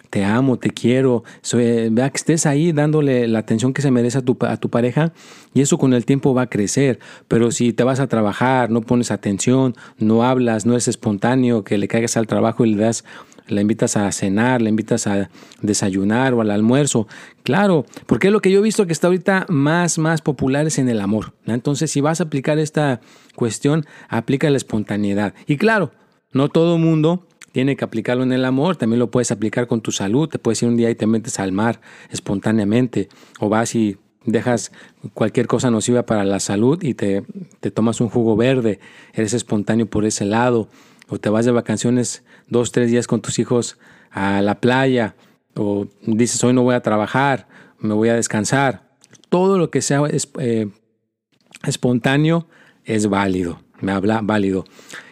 Te 0.09 0.23
amo, 0.23 0.57
te 0.57 0.69
quiero. 0.69 1.23
vea 1.53 2.09
que 2.09 2.17
estés 2.17 2.45
ahí 2.45 2.71
dándole 2.71 3.27
la 3.27 3.39
atención 3.39 3.73
que 3.73 3.81
se 3.81 3.91
merece 3.91 4.19
a 4.19 4.21
tu, 4.21 4.37
a 4.41 4.57
tu 4.57 4.69
pareja 4.69 5.11
y 5.53 5.61
eso 5.61 5.77
con 5.77 5.93
el 5.93 6.05
tiempo 6.05 6.33
va 6.33 6.43
a 6.43 6.49
crecer. 6.49 6.99
Pero 7.27 7.51
si 7.51 7.73
te 7.73 7.83
vas 7.83 7.99
a 7.99 8.07
trabajar, 8.07 8.69
no 8.69 8.81
pones 8.81 9.11
atención, 9.11 9.75
no 9.97 10.23
hablas, 10.23 10.65
no 10.65 10.75
es 10.75 10.87
espontáneo, 10.87 11.63
que 11.63 11.77
le 11.77 11.87
caigas 11.87 12.17
al 12.17 12.27
trabajo 12.27 12.65
y 12.65 12.73
le 12.73 12.83
das 12.83 13.03
la 13.47 13.61
invitas 13.61 13.97
a 13.97 14.11
cenar, 14.11 14.61
la 14.61 14.69
invitas 14.69 15.07
a 15.07 15.29
desayunar 15.61 16.33
o 16.33 16.41
al 16.41 16.51
almuerzo. 16.51 17.07
Claro, 17.43 17.85
porque 18.05 18.27
es 18.27 18.33
lo 18.33 18.41
que 18.41 18.51
yo 18.51 18.59
he 18.59 18.63
visto 18.63 18.85
que 18.85 18.93
está 18.93 19.07
ahorita 19.07 19.45
más, 19.49 19.97
más 19.97 20.21
popular 20.21 20.67
es 20.67 20.79
en 20.79 20.89
el 20.89 21.01
amor. 21.01 21.33
Entonces, 21.45 21.91
si 21.91 22.01
vas 22.01 22.19
a 22.19 22.25
aplicar 22.25 22.59
esta 22.59 23.01
cuestión, 23.35 23.85
aplica 24.09 24.49
la 24.49 24.57
espontaneidad. 24.57 25.33
Y 25.45 25.57
claro, 25.57 25.91
no 26.31 26.49
todo 26.49 26.77
mundo 26.77 27.27
tiene 27.51 27.75
que 27.75 27.85
aplicarlo 27.85 28.23
en 28.23 28.33
el 28.33 28.45
amor, 28.45 28.75
también 28.75 28.99
lo 28.99 29.09
puedes 29.09 29.31
aplicar 29.31 29.65
con 29.65 29.81
tu 29.81 29.91
salud, 29.91 30.29
te 30.29 30.37
puedes 30.37 30.61
ir 30.61 30.69
un 30.69 30.77
día 30.77 30.89
y 30.89 30.95
te 30.95 31.07
metes 31.07 31.39
al 31.39 31.51
mar 31.51 31.81
espontáneamente, 32.11 33.09
o 33.39 33.49
vas 33.49 33.73
y 33.73 33.97
dejas 34.25 34.71
cualquier 35.13 35.47
cosa 35.47 35.71
nociva 35.71 36.05
para 36.05 36.23
la 36.23 36.39
salud 36.39 36.83
y 36.83 36.93
te, 36.93 37.23
te 37.59 37.71
tomas 37.71 37.99
un 38.01 38.09
jugo 38.09 38.35
verde, 38.35 38.79
eres 39.13 39.33
espontáneo 39.33 39.87
por 39.87 40.05
ese 40.05 40.25
lado, 40.25 40.69
o 41.09 41.17
te 41.17 41.29
vas 41.29 41.45
de 41.45 41.51
vacaciones 41.51 42.23
dos, 42.47 42.71
tres 42.71 42.91
días 42.91 43.07
con 43.07 43.21
tus 43.21 43.39
hijos 43.39 43.77
a 44.11 44.41
la 44.41 44.59
playa, 44.59 45.15
o 45.55 45.87
dices 46.05 46.43
hoy 46.43 46.53
no 46.53 46.63
voy 46.63 46.75
a 46.75 46.81
trabajar, 46.81 47.47
me 47.79 47.93
voy 47.93 48.09
a 48.09 48.15
descansar. 48.15 48.87
Todo 49.29 49.57
lo 49.57 49.69
que 49.69 49.81
sea 49.81 50.01
eh, 50.39 50.67
espontáneo 51.63 52.47
es 52.85 53.07
válido. 53.07 53.59
me 53.81 53.91
habla 53.91 54.21
válido. 54.23 54.65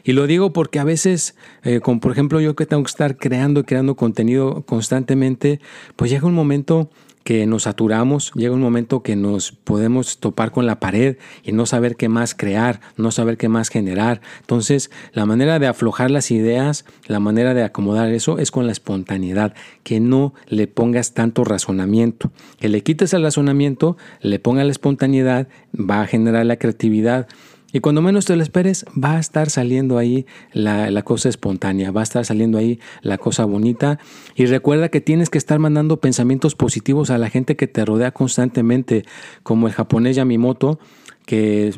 Y 0.04 0.13
lo 0.13 0.27
digo 0.27 0.54
porque 0.54 0.80
a 0.80 0.84
veces, 0.84 1.36
eh, 1.63 1.82
como 1.82 2.00
por 2.00 2.12
ejemplo 2.12 2.39
yo 2.39 2.56
que 2.56 2.65
tengo 2.65 2.84
que 2.84 2.89
estar 2.89 3.18
creando 3.18 3.63
creando 3.63 3.96
contenido 3.96 4.63
constantemente, 4.65 5.60
pues 5.96 6.10
llega 6.10 6.27
un 6.27 6.34
momento 6.34 6.89
que 7.25 7.48
nos 7.48 7.63
saturamos, 7.63 8.32
llega 8.36 8.53
un 8.53 8.62
momento 8.62 9.01
que 9.01 9.15
nos 9.15 9.51
podemos 9.51 10.20
topar 10.20 10.51
con 10.51 10.67
la 10.67 10.79
pared 10.79 11.17
y 11.44 11.53
no 11.53 11.65
saber 11.65 11.96
qué 11.96 12.08
más 12.08 12.36
crear, 12.36 12.82
no 12.98 13.10
saber 13.10 13.36
qué 13.36 13.50
más 13.50 13.70
generar. 13.70 14.22
Entonces, 14.41 14.91
la 15.12 15.25
manera 15.25 15.58
de 15.58 15.65
aflojar 15.65 16.12
las 16.12 16.29
ideas, 16.29 16.86
la 17.08 17.20
manera 17.20 17.55
de 17.55 17.63
acomodar 17.63 18.12
eso 18.12 18.38
es 18.38 18.51
con 18.51 18.67
la 18.67 18.72
espontaneidad, 18.72 19.55
que 19.82 20.00
no 20.00 20.36
le 20.48 20.67
pongas 20.67 21.15
tanto 21.15 21.44
razonamiento, 21.44 22.32
que 22.60 22.70
le 22.70 22.84
quites 22.84 23.12
el 23.15 23.24
razonamiento, 23.24 23.98
le 24.22 24.38
ponga 24.38 24.63
la 24.63 24.72
espontaneidad, 24.72 25.48
va 25.74 26.01
a 26.01 26.08
generar 26.08 26.46
la 26.46 26.58
creatividad. 26.58 27.27
Y 27.75 27.82
cuando 27.82 28.01
menos 28.01 28.24
te 28.24 28.38
lo 28.38 28.41
esperes, 28.41 28.86
va 28.96 29.17
a 29.17 29.20
estar 29.20 29.50
saliendo 29.50 29.98
ahí 29.98 30.25
la, 30.53 31.01
cosa 31.01 31.27
espontánea, 31.27 31.91
va 31.91 32.00
a 32.00 32.03
estar 32.03 32.24
saliendo 32.24 32.58
ahí 32.58 32.79
la 33.01 33.17
cosa 33.17 33.44
bonita. 33.44 34.00
Y 34.34 34.46
recuerda 34.46 34.88
que 34.88 35.01
tienes 35.01 35.29
que 35.29 35.38
estar 35.38 35.60
mandando 35.60 36.00
pensamientos 36.00 36.55
positivos 36.55 37.10
a 37.10 37.17
la 37.17 37.29
gente 37.29 37.58
que 37.58 37.67
te 37.67 37.84
rodea 37.84 38.12
constantemente, 38.12 39.03
como 39.44 39.67
el 39.67 39.74
japonés 39.74 40.15
Yamimoto, 40.15 40.79
que 41.25 41.74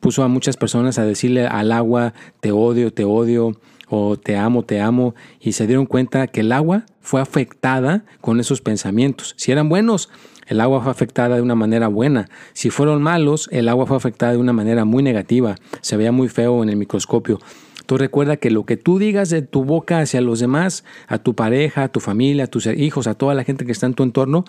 puso 0.00 0.24
a 0.24 0.28
muchas 0.28 0.56
personas 0.56 0.98
a 0.98 1.04
decirle 1.04 1.46
al 1.46 1.70
agua, 1.70 2.14
te 2.40 2.50
odio, 2.50 2.92
te 2.92 3.04
odio, 3.04 3.60
o 3.88 4.18
te 4.18 4.36
amo, 4.36 4.64
te 4.64 4.80
amo, 4.80 5.14
y 5.38 5.52
se 5.52 5.68
dieron 5.68 5.86
cuenta 5.86 6.26
que 6.26 6.40
el 6.40 6.50
agua 6.50 6.84
fue 7.00 7.20
afectada 7.20 8.04
con 8.20 8.40
esos 8.40 8.60
pensamientos. 8.60 9.34
Si 9.36 9.52
eran 9.52 9.68
buenos, 9.68 10.10
el 10.48 10.60
agua 10.60 10.82
fue 10.82 10.90
afectada 10.90 11.36
de 11.36 11.42
una 11.42 11.54
manera 11.54 11.88
buena. 11.88 12.28
Si 12.54 12.70
fueron 12.70 13.02
malos, 13.02 13.48
el 13.52 13.68
agua 13.68 13.86
fue 13.86 13.96
afectada 13.96 14.32
de 14.32 14.38
una 14.38 14.52
manera 14.52 14.84
muy 14.84 15.02
negativa. 15.02 15.56
Se 15.80 15.96
veía 15.96 16.10
muy 16.10 16.28
feo 16.28 16.62
en 16.62 16.70
el 16.70 16.76
microscopio. 16.76 17.38
Tú 17.86 17.96
recuerda 17.96 18.36
que 18.36 18.50
lo 18.50 18.66
que 18.66 18.76
tú 18.76 18.98
digas 18.98 19.30
de 19.30 19.42
tu 19.42 19.64
boca 19.64 20.00
hacia 20.00 20.20
los 20.20 20.40
demás, 20.40 20.84
a 21.06 21.18
tu 21.18 21.34
pareja, 21.34 21.84
a 21.84 21.88
tu 21.88 22.00
familia, 22.00 22.44
a 22.44 22.46
tus 22.46 22.66
hijos, 22.66 23.06
a 23.06 23.14
toda 23.14 23.34
la 23.34 23.44
gente 23.44 23.64
que 23.64 23.72
está 23.72 23.86
en 23.86 23.94
tu 23.94 24.02
entorno, 24.02 24.44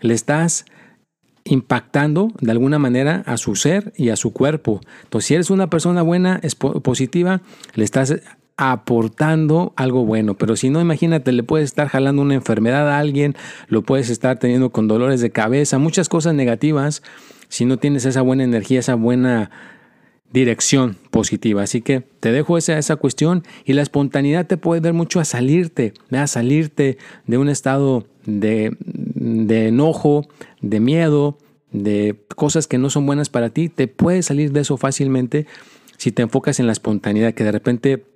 le 0.00 0.14
estás 0.14 0.64
impactando 1.44 2.32
de 2.40 2.50
alguna 2.50 2.78
manera 2.78 3.22
a 3.26 3.36
su 3.36 3.56
ser 3.56 3.92
y 3.96 4.10
a 4.10 4.16
su 4.16 4.32
cuerpo. 4.32 4.80
Entonces, 5.04 5.26
si 5.26 5.34
eres 5.34 5.50
una 5.50 5.70
persona 5.70 6.02
buena, 6.02 6.40
positiva, 6.82 7.42
le 7.74 7.84
estás 7.84 8.14
aportando 8.60 9.72
algo 9.74 10.04
bueno. 10.04 10.34
Pero 10.34 10.54
si 10.54 10.68
no, 10.68 10.82
imagínate, 10.82 11.32
le 11.32 11.42
puedes 11.42 11.64
estar 11.64 11.88
jalando 11.88 12.20
una 12.20 12.34
enfermedad 12.34 12.90
a 12.90 12.98
alguien, 12.98 13.34
lo 13.68 13.80
puedes 13.80 14.10
estar 14.10 14.38
teniendo 14.38 14.68
con 14.68 14.86
dolores 14.86 15.22
de 15.22 15.30
cabeza, 15.30 15.78
muchas 15.78 16.10
cosas 16.10 16.34
negativas, 16.34 17.02
si 17.48 17.64
no 17.64 17.78
tienes 17.78 18.04
esa 18.04 18.20
buena 18.20 18.44
energía, 18.44 18.80
esa 18.80 18.96
buena 18.96 19.50
dirección 20.30 20.98
positiva. 21.10 21.62
Así 21.62 21.80
que 21.80 22.02
te 22.20 22.32
dejo 22.32 22.58
esa, 22.58 22.76
esa 22.76 22.96
cuestión 22.96 23.44
y 23.64 23.72
la 23.72 23.80
espontaneidad 23.80 24.46
te 24.46 24.58
puede 24.58 24.82
dar 24.82 24.92
mucho 24.92 25.20
a 25.20 25.24
salirte, 25.24 25.94
a 26.10 26.26
salirte 26.26 26.98
de 27.26 27.38
un 27.38 27.48
estado 27.48 28.04
de, 28.26 28.76
de 28.78 29.68
enojo, 29.68 30.28
de 30.60 30.80
miedo, 30.80 31.38
de 31.72 32.14
cosas 32.36 32.66
que 32.66 32.76
no 32.76 32.90
son 32.90 33.06
buenas 33.06 33.30
para 33.30 33.48
ti. 33.48 33.70
Te 33.70 33.88
puedes 33.88 34.26
salir 34.26 34.52
de 34.52 34.60
eso 34.60 34.76
fácilmente 34.76 35.46
si 35.96 36.12
te 36.12 36.20
enfocas 36.20 36.60
en 36.60 36.66
la 36.66 36.72
espontaneidad, 36.72 37.32
que 37.32 37.44
de 37.44 37.52
repente 37.52 38.09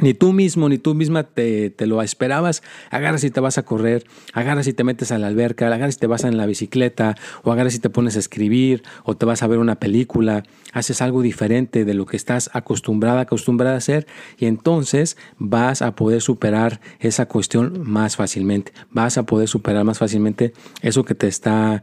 ni 0.00 0.14
tú 0.14 0.32
mismo 0.32 0.68
ni 0.68 0.78
tú 0.78 0.94
misma 0.94 1.24
te, 1.24 1.74
lo 1.86 2.02
esperabas, 2.02 2.62
agarras 2.90 3.24
y 3.24 3.30
te 3.30 3.40
vas 3.40 3.58
a 3.58 3.62
correr, 3.64 4.04
agarras 4.32 4.66
y 4.66 4.72
te 4.72 4.84
metes 4.84 5.12
a 5.12 5.18
la 5.18 5.26
alberca, 5.26 5.66
agarras 5.66 5.96
y 5.96 5.98
te 5.98 6.06
vas 6.06 6.24
en 6.24 6.36
la 6.36 6.46
bicicleta, 6.46 7.16
o 7.42 7.52
agarras 7.52 7.74
y 7.74 7.78
te 7.78 7.90
pones 7.90 8.16
a 8.16 8.18
escribir, 8.18 8.82
o 9.04 9.16
te 9.16 9.26
vas 9.26 9.42
a 9.42 9.46
ver 9.46 9.58
una 9.58 9.76
película, 9.76 10.42
haces 10.72 11.02
algo 11.02 11.22
diferente 11.22 11.84
de 11.84 11.94
lo 11.94 12.06
que 12.06 12.16
estás 12.16 12.50
acostumbrada, 12.52 13.22
acostumbrada 13.22 13.74
a 13.74 13.78
hacer, 13.78 14.06
y 14.38 14.46
entonces 14.46 15.16
vas 15.38 15.82
a 15.82 15.94
poder 15.94 16.20
superar 16.20 16.80
esa 16.98 17.26
cuestión 17.26 17.82
más 17.84 18.16
fácilmente, 18.16 18.72
vas 18.90 19.18
a 19.18 19.24
poder 19.24 19.48
superar 19.48 19.84
más 19.84 19.98
fácilmente 19.98 20.52
eso 20.82 21.04
que 21.04 21.14
te 21.14 21.28
está, 21.28 21.82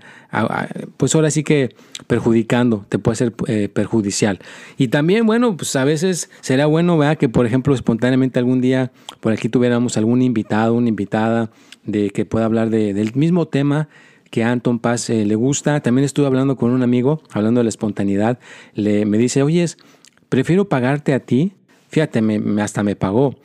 pues 0.97 1.15
ahora 1.15 1.31
sí 1.31 1.43
que 1.43 1.75
perjudicando, 2.07 2.86
te 2.89 3.00
puede 3.00 3.15
ser 3.15 3.33
eh, 3.47 3.69
perjudicial. 3.69 4.39
Y 4.77 4.89
también, 4.89 5.25
bueno, 5.25 5.57
pues 5.57 5.75
a 5.75 5.83
veces 5.83 6.29
será 6.41 6.65
bueno, 6.65 6.97
vea 6.97 7.15
que 7.15 7.29
por 7.29 7.45
ejemplo, 7.45 7.74
espontáneamente 7.74 8.06
algún 8.39 8.61
día 8.61 8.91
por 9.19 9.33
aquí 9.33 9.49
tuviéramos 9.49 9.97
algún 9.97 10.21
invitado, 10.21 10.73
una 10.73 10.89
invitada 10.89 11.51
de 11.83 12.09
que 12.09 12.25
pueda 12.25 12.45
hablar 12.45 12.69
del 12.69 13.13
mismo 13.15 13.47
tema 13.47 13.89
que 14.29 14.43
a 14.43 14.51
Anton 14.51 14.79
Paz 14.79 15.09
eh, 15.09 15.25
le 15.25 15.35
gusta. 15.35 15.79
También 15.79 16.05
estuve 16.05 16.27
hablando 16.27 16.57
con 16.57 16.71
un 16.71 16.83
amigo, 16.83 17.21
hablando 17.31 17.59
de 17.59 17.63
la 17.63 17.69
espontaneidad. 17.69 18.39
Le, 18.73 19.05
me 19.05 19.17
dice, 19.17 19.41
oye, 19.43 19.65
prefiero 20.29 20.67
pagarte 20.67 21.13
a 21.13 21.19
ti, 21.19 21.53
fíjate, 21.89 22.21
me, 22.21 22.61
hasta 22.61 22.83
me 22.83 22.95
pagó, 22.95 23.35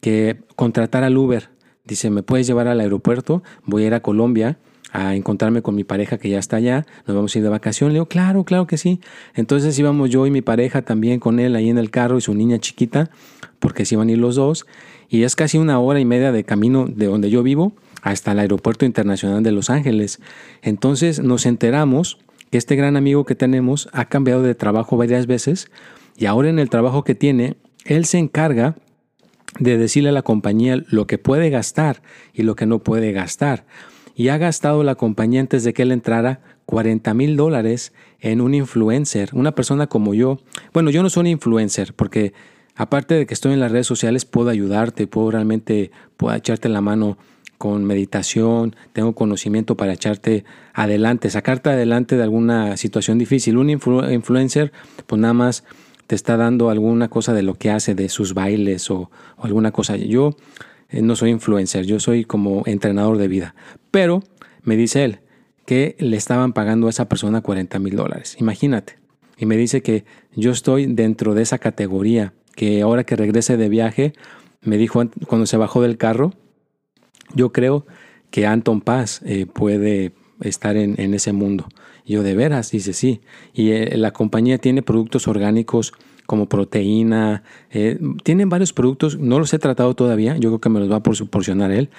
que 0.00 0.40
contratar 0.56 1.04
al 1.04 1.16
Uber. 1.16 1.50
Dice, 1.84 2.10
¿me 2.10 2.22
puedes 2.22 2.46
llevar 2.46 2.68
al 2.68 2.80
aeropuerto? 2.80 3.42
Voy 3.64 3.84
a 3.84 3.86
ir 3.88 3.94
a 3.94 4.00
Colombia 4.00 4.58
a 4.92 5.14
encontrarme 5.14 5.62
con 5.62 5.74
mi 5.74 5.84
pareja 5.84 6.18
que 6.18 6.28
ya 6.28 6.38
está 6.38 6.56
allá, 6.56 6.86
nos 7.06 7.16
vamos 7.16 7.34
a 7.34 7.38
ir 7.38 7.44
de 7.44 7.50
vacación. 7.50 7.90
Le 7.90 7.94
digo, 7.94 8.06
claro, 8.06 8.44
claro 8.44 8.66
que 8.66 8.76
sí. 8.76 9.00
Entonces 9.34 9.78
íbamos 9.78 10.10
yo 10.10 10.26
y 10.26 10.30
mi 10.30 10.42
pareja 10.42 10.82
también 10.82 11.20
con 11.20 11.38
él 11.38 11.56
ahí 11.56 11.68
en 11.68 11.78
el 11.78 11.90
carro 11.90 12.18
y 12.18 12.20
su 12.20 12.34
niña 12.34 12.58
chiquita, 12.58 13.10
porque 13.58 13.84
se 13.84 13.94
iban 13.94 14.08
a 14.08 14.12
ir 14.12 14.18
los 14.18 14.36
dos. 14.36 14.66
Y 15.08 15.22
es 15.22 15.36
casi 15.36 15.58
una 15.58 15.78
hora 15.78 16.00
y 16.00 16.04
media 16.04 16.32
de 16.32 16.44
camino 16.44 16.86
de 16.86 17.06
donde 17.06 17.30
yo 17.30 17.42
vivo 17.42 17.72
hasta 18.02 18.32
el 18.32 18.38
Aeropuerto 18.38 18.84
Internacional 18.84 19.42
de 19.42 19.52
Los 19.52 19.70
Ángeles. 19.70 20.20
Entonces 20.62 21.20
nos 21.20 21.46
enteramos 21.46 22.18
que 22.50 22.58
este 22.58 22.76
gran 22.76 22.96
amigo 22.96 23.24
que 23.24 23.34
tenemos 23.34 23.88
ha 23.92 24.06
cambiado 24.06 24.42
de 24.42 24.54
trabajo 24.54 24.96
varias 24.96 25.26
veces 25.26 25.70
y 26.16 26.26
ahora 26.26 26.48
en 26.48 26.58
el 26.58 26.70
trabajo 26.70 27.04
que 27.04 27.14
tiene, 27.14 27.56
él 27.84 28.04
se 28.04 28.18
encarga 28.18 28.76
de 29.58 29.78
decirle 29.78 30.10
a 30.10 30.12
la 30.12 30.22
compañía 30.22 30.82
lo 30.88 31.06
que 31.06 31.18
puede 31.18 31.50
gastar 31.50 32.02
y 32.32 32.42
lo 32.42 32.54
que 32.56 32.66
no 32.66 32.80
puede 32.80 33.12
gastar 33.12 33.64
y 34.14 34.28
ha 34.28 34.38
gastado 34.38 34.82
la 34.82 34.94
compañía 34.94 35.40
antes 35.40 35.64
de 35.64 35.72
que 35.72 35.82
él 35.82 35.92
entrara 35.92 36.40
40 36.66 37.14
mil 37.14 37.36
dólares 37.36 37.92
en 38.20 38.40
un 38.40 38.54
influencer, 38.54 39.30
una 39.32 39.54
persona 39.54 39.86
como 39.86 40.14
yo. 40.14 40.38
Bueno, 40.72 40.90
yo 40.90 41.02
no 41.02 41.10
soy 41.10 41.22
un 41.22 41.26
influencer 41.28 41.94
porque 41.94 42.32
aparte 42.76 43.14
de 43.14 43.26
que 43.26 43.34
estoy 43.34 43.52
en 43.52 43.60
las 43.60 43.72
redes 43.72 43.86
sociales 43.86 44.24
puedo 44.24 44.50
ayudarte, 44.50 45.06
puedo 45.06 45.30
realmente 45.30 45.90
puedo 46.16 46.34
echarte 46.34 46.68
la 46.68 46.80
mano 46.80 47.18
con 47.58 47.84
meditación, 47.84 48.74
tengo 48.94 49.14
conocimiento 49.14 49.76
para 49.76 49.92
echarte 49.92 50.44
adelante, 50.72 51.28
sacarte 51.28 51.68
adelante 51.68 52.16
de 52.16 52.22
alguna 52.22 52.78
situación 52.78 53.18
difícil. 53.18 53.58
Un 53.58 53.68
influencer 53.68 54.72
pues 55.06 55.20
nada 55.20 55.34
más 55.34 55.64
te 56.06 56.14
está 56.14 56.36
dando 56.36 56.70
alguna 56.70 57.08
cosa 57.08 57.34
de 57.34 57.42
lo 57.42 57.54
que 57.54 57.70
hace, 57.70 57.94
de 57.94 58.08
sus 58.08 58.32
bailes 58.32 58.90
o, 58.90 59.10
o 59.36 59.44
alguna 59.44 59.72
cosa. 59.72 59.96
Yo 59.96 60.36
no 60.92 61.16
soy 61.16 61.30
influencer, 61.30 61.86
yo 61.86 62.00
soy 62.00 62.24
como 62.24 62.62
entrenador 62.66 63.18
de 63.18 63.28
vida. 63.28 63.54
Pero 63.90 64.22
me 64.62 64.76
dice 64.76 65.04
él 65.04 65.20
que 65.66 65.96
le 65.98 66.16
estaban 66.16 66.52
pagando 66.52 66.86
a 66.86 66.90
esa 66.90 67.08
persona 67.08 67.42
40 67.42 67.78
mil 67.78 67.96
dólares. 67.96 68.36
Imagínate. 68.38 68.98
Y 69.36 69.46
me 69.46 69.56
dice 69.56 69.82
que 69.82 70.04
yo 70.34 70.50
estoy 70.50 70.86
dentro 70.86 71.34
de 71.34 71.42
esa 71.42 71.58
categoría, 71.58 72.34
que 72.54 72.82
ahora 72.82 73.04
que 73.04 73.16
regrese 73.16 73.56
de 73.56 73.68
viaje, 73.68 74.12
me 74.62 74.76
dijo 74.76 75.02
cuando 75.26 75.46
se 75.46 75.56
bajó 75.56 75.80
del 75.80 75.96
carro, 75.96 76.34
yo 77.34 77.52
creo 77.52 77.86
que 78.30 78.46
Anton 78.46 78.80
Paz 78.80 79.22
eh, 79.24 79.46
puede 79.46 80.12
estar 80.40 80.76
en, 80.76 81.14
ese 81.14 81.32
mundo. 81.32 81.68
Yo 82.04 82.22
de 82.22 82.34
veras, 82.34 82.70
dice 82.70 82.92
sí. 82.92 83.20
Y 83.54 83.70
eh, 83.70 83.96
la 83.96 84.12
compañía 84.12 84.58
tiene 84.58 84.82
productos 84.82 85.28
orgánicos 85.28 85.92
como 86.30 86.46
proteína. 86.46 87.42
Eh, 87.72 87.98
tienen 88.22 88.48
varios 88.48 88.72
productos, 88.72 89.18
no 89.18 89.40
los 89.40 89.52
he 89.52 89.58
tratado 89.58 89.94
todavía, 89.94 90.36
yo 90.36 90.50
creo 90.50 90.60
que 90.60 90.68
me 90.68 90.78
los 90.78 90.88
va 90.88 90.98
a 90.98 91.02
proporcionar 91.02 91.72
él, 91.72 91.90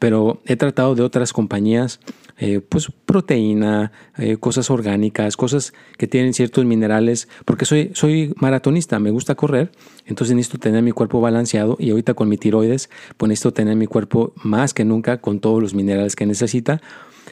pero 0.00 0.40
he 0.44 0.56
tratado 0.56 0.96
de 0.96 1.02
otras 1.02 1.32
compañías, 1.32 2.00
eh, 2.36 2.60
pues 2.68 2.90
proteína, 3.04 3.92
eh, 4.18 4.38
cosas 4.38 4.70
orgánicas, 4.70 5.36
cosas 5.36 5.72
que 5.98 6.08
tienen 6.08 6.34
ciertos 6.34 6.64
minerales, 6.64 7.28
porque 7.44 7.64
soy, 7.64 7.92
soy 7.94 8.34
maratonista, 8.40 8.98
me 8.98 9.12
gusta 9.12 9.36
correr, 9.36 9.70
entonces 10.04 10.34
necesito 10.34 10.58
tener 10.58 10.82
mi 10.82 10.90
cuerpo 10.90 11.20
balanceado 11.20 11.76
y 11.78 11.90
ahorita 11.90 12.14
con 12.14 12.28
mi 12.28 12.38
tiroides, 12.38 12.90
pues 13.16 13.28
necesito 13.28 13.52
tener 13.52 13.76
mi 13.76 13.86
cuerpo 13.86 14.32
más 14.34 14.74
que 14.74 14.84
nunca 14.84 15.20
con 15.20 15.38
todos 15.38 15.62
los 15.62 15.74
minerales 15.74 16.16
que 16.16 16.26
necesita. 16.26 16.82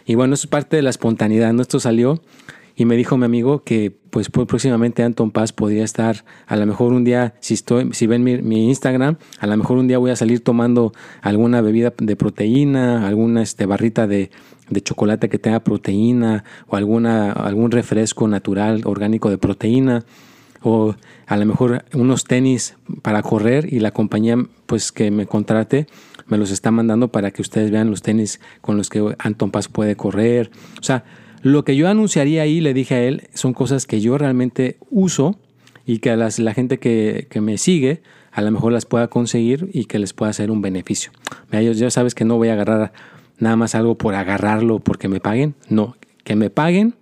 Y 0.06 0.14
bueno, 0.14 0.34
es 0.34 0.46
parte 0.46 0.76
de 0.76 0.82
la 0.82 0.90
espontaneidad, 0.90 1.52
¿no? 1.52 1.62
Esto 1.62 1.80
salió 1.80 2.20
y 2.76 2.85
me 2.85 2.97
dijo 2.97 3.16
mi 3.16 3.25
amigo 3.25 3.62
que 3.62 3.97
pues 4.11 4.31
próximamente 4.31 5.02
Anton 5.02 5.31
Paz 5.31 5.52
podría 5.52 5.85
estar, 5.85 6.25
a 6.47 6.57
lo 6.57 6.66
mejor 6.66 6.93
un 6.93 7.04
día, 7.04 7.35
si, 7.40 7.54
estoy, 7.54 7.90
si 7.93 8.07
ven 8.07 8.23
mi, 8.23 8.69
Instagram, 8.69 9.16
a 9.40 9.47
lo 9.47 9.57
mejor 9.57 9.78
un 9.78 9.88
día 9.88 9.99
voy 9.99 10.11
a 10.11 10.16
salir 10.16 10.43
tomando 10.43 10.93
alguna 11.21 11.61
bebida 11.61 11.93
de 11.97 12.16
proteína, 12.16 13.07
alguna 13.07 13.43
este, 13.43 13.66
barrita 13.66 14.07
de, 14.07 14.31
de 14.71 14.81
chocolate 14.81 15.28
que 15.28 15.38
tenga 15.38 15.61
proteína 15.61 16.45
o 16.69 16.76
alguna, 16.76 17.33
algún 17.33 17.71
refresco 17.71 18.28
natural, 18.28 18.83
orgánico 18.85 19.31
de 19.31 19.38
proteína 19.38 20.04
o 20.62 20.95
a 21.26 21.37
lo 21.37 21.47
mejor 21.47 21.85
unos 21.93 22.25
tenis 22.25 22.76
para 23.02 23.23
correr 23.23 23.73
y 23.73 23.81
la 23.81 23.90
compañía 23.90 24.37
pues 24.66 24.93
que 24.93 25.11
me 25.11 25.26
contrate 25.26 25.87
me 26.26 26.38
los 26.38 26.50
está 26.50 26.71
mandando 26.71 27.09
para 27.09 27.31
que 27.31 27.43
ustedes 27.43 27.71
vean 27.71 27.90
los 27.90 28.02
tenis 28.02 28.40
con 28.61 28.76
los 28.76 28.88
que 28.88 29.14
Anton 29.19 29.50
Paz 29.50 29.69
puede 29.69 29.95
correr. 29.95 30.50
O 30.81 30.83
sea, 30.83 31.04
lo 31.44 31.62
que 31.62 31.76
yo 31.76 31.88
anunciaría 31.88 32.40
ahí, 32.40 32.62
le 32.62 32.72
dije 32.72 32.94
a 32.94 33.02
él, 33.04 33.28
son 33.34 33.52
cosas 33.52 33.86
que 33.86 34.00
yo 34.00 34.16
realmente 34.16 34.78
uso 34.90 35.38
y 35.84 35.98
que 35.98 36.10
a 36.10 36.16
las, 36.16 36.38
la 36.38 36.54
gente 36.54 36.78
que, 36.78 37.26
que, 37.28 37.42
me 37.42 37.58
sigue 37.58 38.00
a 38.32 38.40
lo 38.40 38.50
mejor 38.50 38.72
las 38.72 38.86
pueda 38.86 39.08
conseguir 39.08 39.68
y 39.74 39.84
que 39.84 39.98
les 39.98 40.14
pueda 40.14 40.30
hacer 40.30 40.50
un 40.50 40.62
beneficio. 40.62 41.12
Ya 41.52 41.90
sabes 41.90 42.14
que 42.14 42.24
no 42.24 42.38
voy 42.38 42.48
a 42.48 42.54
agarrar 42.54 42.94
nada 43.38 43.56
más 43.56 43.74
algo 43.74 43.98
por 43.98 44.14
agarrarlo 44.14 44.78
porque 44.78 45.08
me 45.08 45.20
paguen, 45.20 45.54
no, 45.68 45.96
que 46.24 46.34
me 46.34 46.48
paguen, 46.48 46.94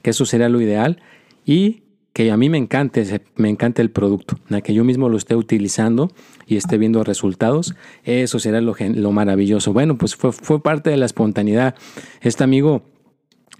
que 0.00 0.10
eso 0.10 0.24
sería 0.24 0.48
lo 0.48 0.62
ideal 0.62 1.02
y 1.44 1.82
que 2.14 2.30
a 2.30 2.38
mí 2.38 2.48
me 2.48 2.56
encante, 2.56 3.20
me 3.36 3.50
encante 3.50 3.82
el 3.82 3.90
producto, 3.90 4.38
que 4.64 4.72
yo 4.72 4.82
mismo 4.82 5.10
lo 5.10 5.18
esté 5.18 5.36
utilizando 5.36 6.10
y 6.46 6.56
esté 6.56 6.78
viendo 6.78 7.04
resultados, 7.04 7.74
eso 8.04 8.38
será 8.38 8.62
lo, 8.62 8.74
lo 8.78 9.12
maravilloso. 9.12 9.74
Bueno, 9.74 9.98
pues 9.98 10.16
fue, 10.16 10.32
fue, 10.32 10.62
parte 10.62 10.88
de 10.88 10.96
la 10.96 11.04
espontaneidad. 11.04 11.74
Este 12.22 12.44
amigo 12.44 12.82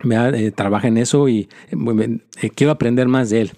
eh, 0.03 0.51
trabaja 0.51 0.89
en 0.89 0.97
eso 0.97 1.29
y 1.29 1.49
eh, 1.71 2.51
quiero 2.55 2.73
aprender 2.73 3.09
más 3.09 3.31
de 3.31 3.43
él, 3.43 3.53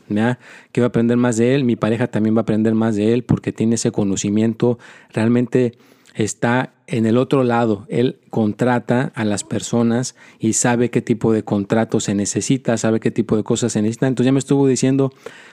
quiero 0.73 0.87
aprender 0.87 1.17
más 1.17 1.37
de 1.37 1.55
él, 1.55 1.65
mi 1.65 1.77
pareja 1.77 2.09
también 2.09 2.35
va 2.35 2.41
a 2.41 2.43
aprender 2.43 2.75
más 2.75 2.97
de 2.97 3.13
él 3.13 3.23
porque 3.23 3.53
tiene 3.53 3.77
ese 3.77 3.93
conocimiento 3.93 4.79
realmente 5.13 5.75
está 6.15 6.75
en 6.87 7.07
el 7.07 7.17
otro 7.17 7.43
lado. 7.43 7.87
Él 7.89 8.19
contrata 8.29 9.13
a 9.15 9.25
las 9.25 9.45
personas 9.45 10.15
y 10.39 10.53
sabe 10.53 10.91
qué 10.91 11.01
tipo 11.01 11.33
de 11.33 11.43
contrato 11.43 12.01
se 12.01 12.15
necesita, 12.15 12.77
sabe 12.77 13.01
qué 13.01 13.11
tipo 13.11 13.37
de 13.37 13.43
cosas 13.43 13.73
se 13.73 13.81
necesitan. 13.81 14.09
Entonces 14.09 14.27
ya 14.27 14.33
me 14.33 14.39
estuvo 14.39 14.67
diciendo 14.67 15.13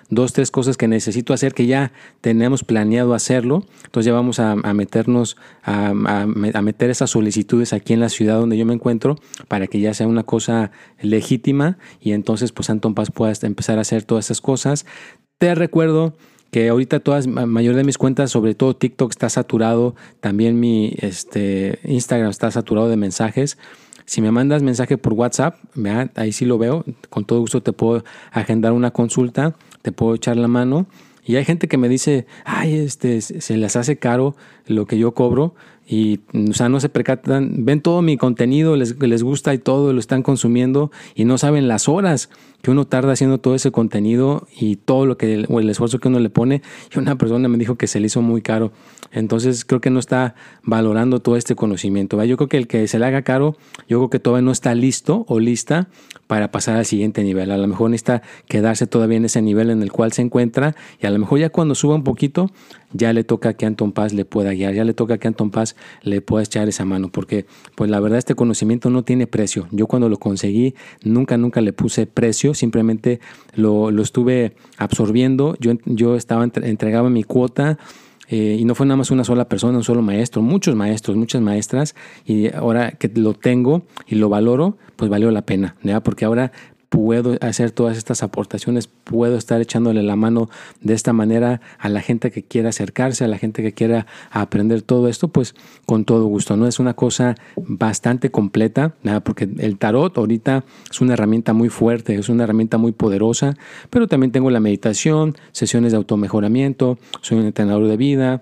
dos, 0.09 0.33
tres 0.33 0.51
cosas 0.51 0.75
que 0.75 0.87
necesito 0.87 1.33
hacer, 1.33 1.53
que 1.53 1.65
ya 1.65 1.93
tenemos 2.21 2.63
planeado 2.63 3.13
hacerlo. 3.13 3.63
Entonces 3.85 4.07
ya 4.07 4.13
vamos 4.13 4.39
a, 4.39 4.55
meternos, 4.55 5.37
a, 5.63 5.93
meter 5.93 6.89
esas 6.89 7.11
solicitudes 7.11 7.73
aquí 7.73 7.93
en 7.93 8.01
la 8.01 8.09
ciudad 8.09 8.37
donde 8.37 8.57
yo 8.57 8.65
me 8.65 8.73
encuentro 8.73 9.15
para 9.47 9.67
que 9.67 9.79
ya 9.79 9.93
sea 9.93 10.07
una 10.07 10.23
cosa 10.23 10.71
legítima 11.01 11.77
y 12.01 12.11
entonces 12.11 12.51
pues 12.51 12.69
Anton 12.69 12.95
Paz 12.95 13.11
pueda 13.11 13.33
empezar 13.43 13.77
a 13.77 13.81
hacer 13.81 14.03
todas 14.03 14.25
esas 14.25 14.41
cosas. 14.41 14.85
Te 15.37 15.55
recuerdo 15.55 16.15
que 16.51 16.69
ahorita 16.69 16.99
todas, 16.99 17.27
mayor 17.27 17.75
de 17.75 17.83
mis 17.83 17.97
cuentas, 17.97 18.31
sobre 18.31 18.55
todo 18.55 18.75
TikTok 18.75 19.11
está 19.11 19.29
saturado, 19.29 19.95
también 20.19 20.59
mi 20.59 20.93
este, 20.97 21.79
Instagram 21.83 22.29
está 22.29 22.49
saturado 22.51 22.89
de 22.89 22.97
mensajes. 22.97 23.57
Si 24.05 24.21
me 24.21 24.31
mandas 24.31 24.63
mensaje 24.63 24.97
por 24.97 25.13
WhatsApp, 25.13 25.57
ahí 26.15 26.31
sí 26.31 26.45
lo 26.45 26.57
veo, 26.57 26.83
con 27.09 27.25
todo 27.25 27.41
gusto 27.41 27.61
te 27.61 27.73
puedo 27.73 28.03
agendar 28.31 28.71
una 28.73 28.91
consulta, 28.91 29.55
te 29.83 29.91
puedo 29.91 30.15
echar 30.15 30.37
la 30.37 30.47
mano. 30.47 30.87
Y 31.23 31.35
hay 31.35 31.45
gente 31.45 31.67
que 31.67 31.77
me 31.77 31.89
dice, 31.89 32.25
ay, 32.43 32.75
este, 32.79 33.21
se 33.21 33.57
les 33.57 33.75
hace 33.75 33.97
caro 33.97 34.35
lo 34.65 34.87
que 34.87 34.97
yo 34.97 35.13
cobro 35.13 35.53
y, 35.91 36.19
o 36.49 36.53
sea, 36.53 36.69
no 36.69 36.79
se 36.79 36.87
percatan, 36.87 37.65
ven 37.65 37.81
todo 37.81 38.03
mi 38.03 38.15
contenido, 38.15 38.75
les, 38.75 39.01
les 39.01 39.23
gusta 39.23 39.55
y 39.55 39.57
todo, 39.57 39.91
lo 39.91 39.99
están 39.99 40.21
consumiendo 40.21 40.91
y 41.15 41.25
no 41.25 41.39
saben 41.39 41.67
las 41.67 41.89
horas 41.89 42.29
que 42.61 42.69
uno 42.69 42.85
tarda 42.85 43.13
haciendo 43.13 43.39
todo 43.39 43.55
ese 43.55 43.71
contenido 43.71 44.47
y 44.55 44.75
todo 44.75 45.07
lo 45.07 45.17
que, 45.17 45.45
o 45.49 45.59
el 45.59 45.69
esfuerzo 45.69 45.99
que 45.99 46.09
uno 46.09 46.19
le 46.19 46.29
pone. 46.29 46.61
Y 46.93 46.99
una 46.99 47.17
persona 47.17 47.47
me 47.47 47.57
dijo 47.57 47.75
que 47.75 47.87
se 47.87 47.99
le 47.99 48.05
hizo 48.05 48.21
muy 48.21 48.43
caro. 48.43 48.71
Entonces 49.11 49.65
creo 49.65 49.81
que 49.81 49.89
no 49.89 49.99
está 49.99 50.35
valorando 50.63 51.21
todo 51.21 51.37
este 51.37 51.55
conocimiento. 51.55 52.23
Yo 52.23 52.37
creo 52.37 52.49
que 52.49 52.57
el 52.57 52.67
que 52.67 52.87
se 52.87 52.99
le 52.99 53.05
haga 53.05 53.23
caro, 53.23 53.55
yo 53.87 53.97
creo 53.97 54.09
que 54.09 54.19
todavía 54.19 54.45
no 54.45 54.51
está 54.51 54.75
listo 54.75 55.25
o 55.27 55.39
lista 55.39 55.87
para 56.27 56.51
pasar 56.51 56.75
al 56.77 56.85
siguiente 56.85 57.23
nivel. 57.23 57.49
A 57.49 57.57
lo 57.57 57.67
mejor 57.67 57.89
necesita 57.89 58.21
quedarse 58.47 58.85
todavía 58.85 59.17
en 59.17 59.25
ese 59.25 59.41
nivel 59.41 59.69
en 59.69 59.81
el 59.81 59.91
cual 59.91 60.11
se 60.11 60.21
encuentra 60.21 60.75
y 61.01 61.07
a 61.07 61.09
lo 61.09 61.17
mejor 61.17 61.39
ya 61.39 61.49
cuando 61.49 61.73
suba 61.73 61.95
un 61.95 62.03
poquito, 62.03 62.51
ya 62.93 63.13
le 63.13 63.23
toca 63.23 63.53
que 63.53 63.65
Anton 63.65 63.91
Paz 63.91 64.13
le 64.13 64.25
pueda 64.25 64.51
guiar, 64.51 64.73
ya 64.73 64.83
le 64.83 64.93
toca 64.93 65.17
que 65.17 65.27
Anton 65.27 65.51
Paz 65.51 65.75
le 66.03 66.21
pueda 66.21 66.43
echar 66.43 66.67
esa 66.67 66.85
mano, 66.85 67.09
porque 67.09 67.45
pues 67.75 67.89
la 67.89 67.99
verdad 67.99 68.17
este 68.17 68.35
conocimiento 68.35 68.89
no 68.89 69.03
tiene 69.03 69.27
precio. 69.27 69.67
Yo 69.71 69.87
cuando 69.87 70.09
lo 70.09 70.17
conseguí 70.17 70.75
nunca, 71.03 71.37
nunca 71.37 71.61
le 71.61 71.73
puse 71.73 72.07
precio, 72.07 72.53
simplemente 72.53 73.19
lo, 73.55 73.89
estuve 74.01 74.53
absorbiendo, 74.77 75.55
yo, 75.59 75.73
yo 75.85 76.15
estaba 76.15 76.43
entregaba 76.43 77.09
mi 77.09 77.23
cuota. 77.23 77.77
Eh, 78.31 78.57
y 78.59 78.63
no 78.63 78.75
fue 78.75 78.85
nada 78.85 78.97
más 78.97 79.09
una 79.09 79.23
sola 79.23 79.49
persona, 79.49 79.79
un 79.79 79.83
solo 79.83 80.03
maestro, 80.03 80.43
muchos 80.43 80.75
maestros, 80.75 81.17
muchas 81.17 81.41
maestras, 81.41 81.95
y 82.27 82.53
ahora 82.53 82.91
que 82.91 83.09
lo 83.15 83.33
tengo 83.33 83.81
y 84.05 84.15
lo 84.15 84.29
valoro, 84.29 84.77
pues 84.97 85.09
valió 85.09 85.31
la 85.31 85.41
pena, 85.41 85.75
¿ya? 85.81 86.03
porque 86.03 86.25
ahora 86.25 86.51
puedo 86.89 87.37
hacer 87.41 87.71
todas 87.71 87.97
estas 87.97 88.23
aportaciones, 88.23 88.87
puedo 88.87 89.37
estar 89.37 89.61
echándole 89.61 90.03
la 90.03 90.15
mano 90.15 90.49
de 90.81 90.95
esta 90.95 91.13
manera 91.13 91.61
a 91.77 91.87
la 91.87 92.01
gente 92.01 92.31
que 92.31 92.43
quiera 92.43 92.69
acercarse, 92.69 93.23
a 93.23 93.27
la 93.27 93.37
gente 93.37 93.61
que 93.61 93.73
quiera 93.73 94.07
aprender 94.31 94.81
todo 94.81 95.07
esto, 95.07 95.27
pues 95.27 95.55
con 95.85 96.03
todo 96.03 96.25
gusto. 96.25 96.57
No 96.57 96.67
es 96.67 96.79
una 96.79 96.95
cosa 96.95 97.35
bastante 97.57 98.31
completa, 98.31 98.95
nada, 99.03 99.19
porque 99.21 99.47
el 99.59 99.77
tarot 99.77 100.17
ahorita 100.17 100.65
es 100.89 100.99
una 100.99 101.13
herramienta 101.13 101.53
muy 101.53 101.69
fuerte, 101.69 102.15
es 102.15 102.29
una 102.29 102.43
herramienta 102.43 102.77
muy 102.77 102.91
poderosa, 102.91 103.55
pero 103.89 104.07
también 104.07 104.31
tengo 104.31 104.49
la 104.49 104.59
meditación, 104.59 105.35
sesiones 105.51 105.91
de 105.91 105.97
automejoramiento, 105.97 106.97
soy 107.21 107.37
un 107.37 107.45
entrenador 107.45 107.87
de 107.87 107.97
vida, 107.97 108.41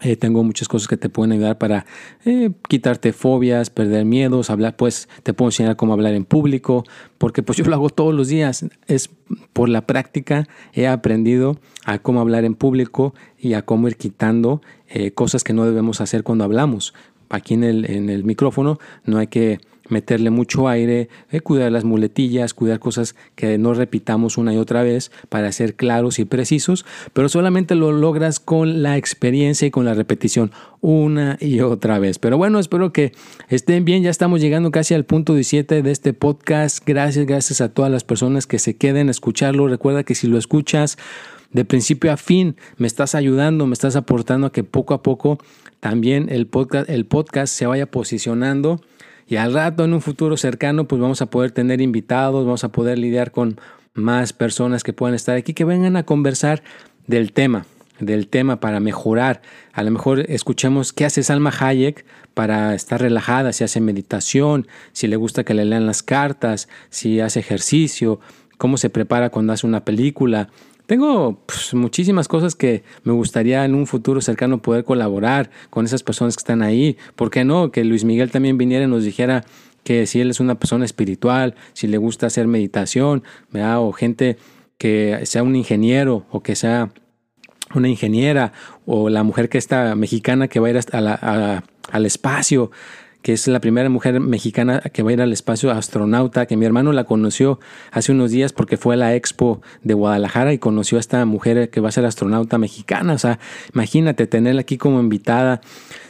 eh, 0.00 0.16
tengo 0.16 0.44
muchas 0.44 0.68
cosas 0.68 0.88
que 0.88 0.96
te 0.96 1.08
pueden 1.08 1.32
ayudar 1.32 1.58
para 1.58 1.86
eh, 2.24 2.50
quitarte 2.68 3.12
fobias, 3.12 3.70
perder 3.70 4.04
miedos, 4.04 4.50
hablar, 4.50 4.76
pues 4.76 5.08
te 5.22 5.32
puedo 5.32 5.48
enseñar 5.48 5.76
cómo 5.76 5.92
hablar 5.92 6.14
en 6.14 6.24
público, 6.24 6.84
porque 7.18 7.42
pues 7.42 7.58
yo 7.58 7.64
lo 7.64 7.74
hago 7.74 7.90
todos 7.90 8.14
los 8.14 8.28
días. 8.28 8.66
Es 8.86 9.10
por 9.52 9.68
la 9.68 9.86
práctica 9.86 10.46
he 10.72 10.86
aprendido 10.86 11.58
a 11.84 11.98
cómo 11.98 12.20
hablar 12.20 12.44
en 12.44 12.54
público 12.54 13.14
y 13.38 13.54
a 13.54 13.62
cómo 13.62 13.88
ir 13.88 13.96
quitando 13.96 14.60
eh, 14.88 15.12
cosas 15.12 15.44
que 15.44 15.52
no 15.52 15.64
debemos 15.64 16.00
hacer 16.00 16.22
cuando 16.22 16.44
hablamos. 16.44 16.94
Aquí 17.28 17.54
en 17.54 17.64
el, 17.64 17.90
en 17.90 18.10
el 18.10 18.24
micrófono 18.24 18.78
no 19.04 19.18
hay 19.18 19.26
que 19.26 19.58
meterle 19.88 20.30
mucho 20.30 20.68
aire, 20.68 21.08
eh, 21.30 21.40
cuidar 21.40 21.72
las 21.72 21.84
muletillas, 21.84 22.54
cuidar 22.54 22.78
cosas 22.78 23.14
que 23.34 23.58
no 23.58 23.74
repitamos 23.74 24.38
una 24.38 24.54
y 24.54 24.56
otra 24.56 24.82
vez 24.82 25.10
para 25.28 25.50
ser 25.52 25.74
claros 25.74 26.18
y 26.18 26.24
precisos, 26.24 26.84
pero 27.12 27.28
solamente 27.28 27.74
lo 27.74 27.92
logras 27.92 28.40
con 28.40 28.82
la 28.82 28.96
experiencia 28.96 29.66
y 29.66 29.70
con 29.70 29.84
la 29.84 29.94
repetición 29.94 30.52
una 30.80 31.36
y 31.40 31.60
otra 31.60 31.98
vez. 31.98 32.18
Pero 32.18 32.38
bueno, 32.38 32.58
espero 32.58 32.92
que 32.92 33.12
estén 33.48 33.84
bien, 33.84 34.02
ya 34.02 34.10
estamos 34.10 34.40
llegando 34.40 34.70
casi 34.70 34.94
al 34.94 35.04
punto 35.04 35.34
17 35.34 35.82
de 35.82 35.90
este 35.90 36.12
podcast. 36.12 36.82
Gracias, 36.86 37.26
gracias 37.26 37.60
a 37.60 37.68
todas 37.68 37.90
las 37.90 38.04
personas 38.04 38.46
que 38.46 38.58
se 38.58 38.76
queden 38.76 39.08
a 39.08 39.10
escucharlo. 39.10 39.68
Recuerda 39.68 40.04
que 40.04 40.14
si 40.14 40.26
lo 40.26 40.38
escuchas 40.38 40.98
de 41.52 41.64
principio 41.64 42.12
a 42.12 42.16
fin, 42.16 42.56
me 42.76 42.86
estás 42.86 43.14
ayudando, 43.14 43.66
me 43.66 43.74
estás 43.74 43.96
aportando 43.96 44.48
a 44.48 44.52
que 44.52 44.64
poco 44.64 44.94
a 44.94 45.02
poco 45.02 45.38
también 45.80 46.28
el 46.30 46.46
podcast, 46.46 46.88
el 46.90 47.06
podcast 47.06 47.54
se 47.54 47.66
vaya 47.66 47.86
posicionando 47.86 48.80
y 49.28 49.36
al 49.36 49.52
rato, 49.52 49.84
en 49.84 49.92
un 49.92 50.00
futuro 50.00 50.36
cercano, 50.36 50.86
pues 50.86 51.00
vamos 51.00 51.20
a 51.20 51.26
poder 51.26 51.50
tener 51.50 51.80
invitados, 51.80 52.44
vamos 52.44 52.62
a 52.62 52.68
poder 52.68 52.98
lidiar 52.98 53.32
con 53.32 53.58
más 53.94 54.32
personas 54.32 54.84
que 54.84 54.92
puedan 54.92 55.14
estar 55.14 55.36
aquí, 55.36 55.52
que 55.52 55.64
vengan 55.64 55.96
a 55.96 56.04
conversar 56.04 56.62
del 57.08 57.32
tema, 57.32 57.66
del 57.98 58.28
tema 58.28 58.60
para 58.60 58.78
mejorar. 58.78 59.42
A 59.72 59.82
lo 59.82 59.90
mejor 59.90 60.20
escuchemos 60.30 60.92
qué 60.92 61.06
hace 61.06 61.24
Salma 61.24 61.52
Hayek 61.58 62.04
para 62.34 62.74
estar 62.74 63.00
relajada, 63.00 63.52
si 63.52 63.64
hace 63.64 63.80
meditación, 63.80 64.68
si 64.92 65.08
le 65.08 65.16
gusta 65.16 65.42
que 65.42 65.54
le 65.54 65.64
lean 65.64 65.86
las 65.86 66.04
cartas, 66.04 66.68
si 66.90 67.18
hace 67.18 67.40
ejercicio, 67.40 68.20
cómo 68.58 68.76
se 68.76 68.90
prepara 68.90 69.30
cuando 69.30 69.52
hace 69.52 69.66
una 69.66 69.84
película, 69.84 70.50
tengo 70.86 71.40
pues, 71.46 71.74
muchísimas 71.74 72.28
cosas 72.28 72.54
que 72.54 72.84
me 73.04 73.12
gustaría 73.12 73.64
en 73.64 73.74
un 73.74 73.86
futuro 73.86 74.20
cercano 74.20 74.62
poder 74.62 74.84
colaborar 74.84 75.50
con 75.70 75.84
esas 75.84 76.02
personas 76.02 76.36
que 76.36 76.40
están 76.40 76.62
ahí. 76.62 76.96
¿Por 77.14 77.30
qué 77.30 77.44
no? 77.44 77.70
Que 77.70 77.84
Luis 77.84 78.04
Miguel 78.04 78.30
también 78.30 78.56
viniera 78.56 78.84
y 78.84 78.88
nos 78.88 79.04
dijera 79.04 79.44
que 79.82 80.06
si 80.06 80.20
él 80.20 80.30
es 80.30 80.40
una 80.40 80.56
persona 80.56 80.84
espiritual, 80.84 81.54
si 81.72 81.86
le 81.86 81.98
gusta 81.98 82.26
hacer 82.26 82.46
meditación, 82.46 83.22
o 83.52 83.92
gente 83.92 84.36
que 84.78 85.20
sea 85.24 85.42
un 85.42 85.56
ingeniero 85.56 86.26
o 86.30 86.42
que 86.42 86.56
sea 86.56 86.90
una 87.74 87.88
ingeniera 87.88 88.52
o 88.84 89.08
la 89.08 89.22
mujer 89.22 89.48
que 89.48 89.58
está 89.58 89.94
mexicana 89.94 90.48
que 90.48 90.60
va 90.60 90.68
a 90.68 90.70
ir 90.70 90.80
al 90.92 92.06
espacio 92.06 92.70
que 93.22 93.32
es 93.32 93.48
la 93.48 93.60
primera 93.60 93.88
mujer 93.88 94.20
mexicana 94.20 94.80
que 94.80 95.02
va 95.02 95.10
a 95.10 95.12
ir 95.14 95.20
al 95.20 95.32
espacio 95.32 95.70
astronauta, 95.70 96.46
que 96.46 96.56
mi 96.56 96.64
hermano 96.64 96.92
la 96.92 97.04
conoció 97.04 97.58
hace 97.90 98.12
unos 98.12 98.30
días 98.30 98.52
porque 98.52 98.76
fue 98.76 98.94
a 98.94 98.96
la 98.96 99.14
expo 99.14 99.60
de 99.82 99.94
Guadalajara 99.94 100.52
y 100.52 100.58
conoció 100.58 100.98
a 100.98 101.00
esta 101.00 101.24
mujer 101.24 101.70
que 101.70 101.80
va 101.80 101.88
a 101.88 101.92
ser 101.92 102.04
astronauta 102.04 102.58
mexicana. 102.58 103.14
O 103.14 103.18
sea, 103.18 103.38
imagínate 103.74 104.26
tenerla 104.26 104.60
aquí 104.60 104.78
como 104.78 105.00
invitada. 105.00 105.60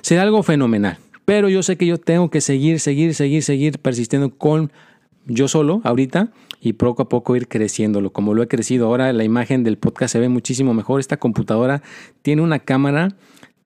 Será 0.03 0.23
algo 0.23 0.43
fenomenal. 0.43 0.99
Pero 1.25 1.49
yo 1.49 1.63
sé 1.63 1.77
que 1.77 1.87
yo 1.87 1.99
tengo 1.99 2.31
que 2.31 2.41
seguir, 2.41 2.81
seguir, 2.81 3.15
seguir, 3.15 3.43
seguir 3.43 3.79
persistiendo 3.81 4.31
con 4.31 4.71
yo 5.27 5.49
solo 5.49 5.81
ahorita 5.85 6.29
y 6.61 6.75
poco 6.75 7.03
a 7.03 7.09
poco 7.09 7.37
ir 7.37 7.49
creciéndolo. 7.49 8.13
Como 8.13 8.35
lo 8.35 8.43
he 8.43 8.49
crecido 8.49 8.87
ahora, 8.87 9.13
la 9.13 9.25
imagen 9.25 9.65
del 9.65 9.77
podcast 9.77 10.13
se 10.13 10.21
ve 10.21 10.29
muchísimo 10.29 10.75
mejor. 10.75 11.01
Esta 11.01 11.17
computadora 11.17 11.83
tiene 12.23 12.43
una 12.43 12.61
cámara 12.61 13.17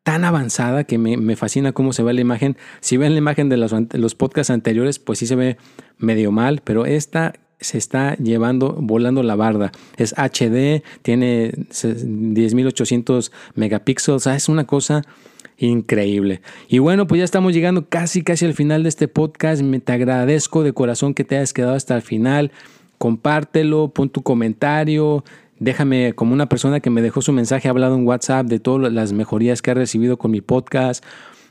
tan 0.02 0.24
avanzada 0.24 0.84
que 0.84 0.98
me, 0.98 1.36
fascina 1.36 1.72
cómo 1.72 1.92
se 1.92 2.02
ve 2.02 2.12
la 2.12 2.20
imagen. 2.20 2.56
Si 2.80 2.96
ven 2.96 3.12
la 3.12 3.18
imagen 3.18 3.48
de 3.48 3.56
los, 3.56 3.74
los 3.92 4.14
podcasts 4.14 4.50
anteriores, 4.50 4.98
pues 4.98 5.18
sí 5.18 5.26
se 5.26 5.36
ve 5.36 5.56
medio 5.98 6.32
mal, 6.32 6.62
pero 6.64 6.86
esta 6.86 7.34
se 7.60 7.78
está 7.78 8.16
llevando, 8.16 8.74
volando 8.80 9.22
la 9.22 9.36
barda. 9.36 9.72
Es 9.96 10.14
HD, 10.14 10.82
tiene 11.02 11.52
10.800 11.52 13.30
megapíxeles, 13.54 14.26
es 14.26 14.48
una 14.48 14.66
cosa 14.66 15.02
increíble. 15.58 16.40
Y 16.68 16.78
bueno, 16.78 17.06
pues 17.06 17.18
ya 17.18 17.24
estamos 17.24 17.52
llegando 17.52 17.88
casi, 17.88 18.22
casi 18.22 18.46
al 18.46 18.54
final 18.54 18.82
de 18.82 18.88
este 18.88 19.08
podcast. 19.08 19.62
Me 19.62 19.80
te 19.80 19.92
agradezco 19.92 20.62
de 20.62 20.72
corazón 20.72 21.14
que 21.14 21.24
te 21.24 21.36
hayas 21.36 21.52
quedado 21.52 21.74
hasta 21.74 21.94
el 21.94 22.02
final. 22.02 22.50
Compártelo, 22.98 23.88
pon 23.88 24.10
tu 24.10 24.22
comentario, 24.22 25.24
déjame 25.60 26.14
como 26.14 26.32
una 26.32 26.48
persona 26.48 26.80
que 26.80 26.90
me 26.90 27.02
dejó 27.02 27.22
su 27.22 27.32
mensaje, 27.32 27.68
ha 27.68 27.70
hablado 27.70 27.94
en 27.94 28.06
WhatsApp 28.06 28.46
de 28.46 28.58
todas 28.58 28.92
las 28.92 29.12
mejorías 29.12 29.62
que 29.62 29.70
ha 29.70 29.74
recibido 29.74 30.16
con 30.16 30.32
mi 30.32 30.40
podcast 30.40 31.04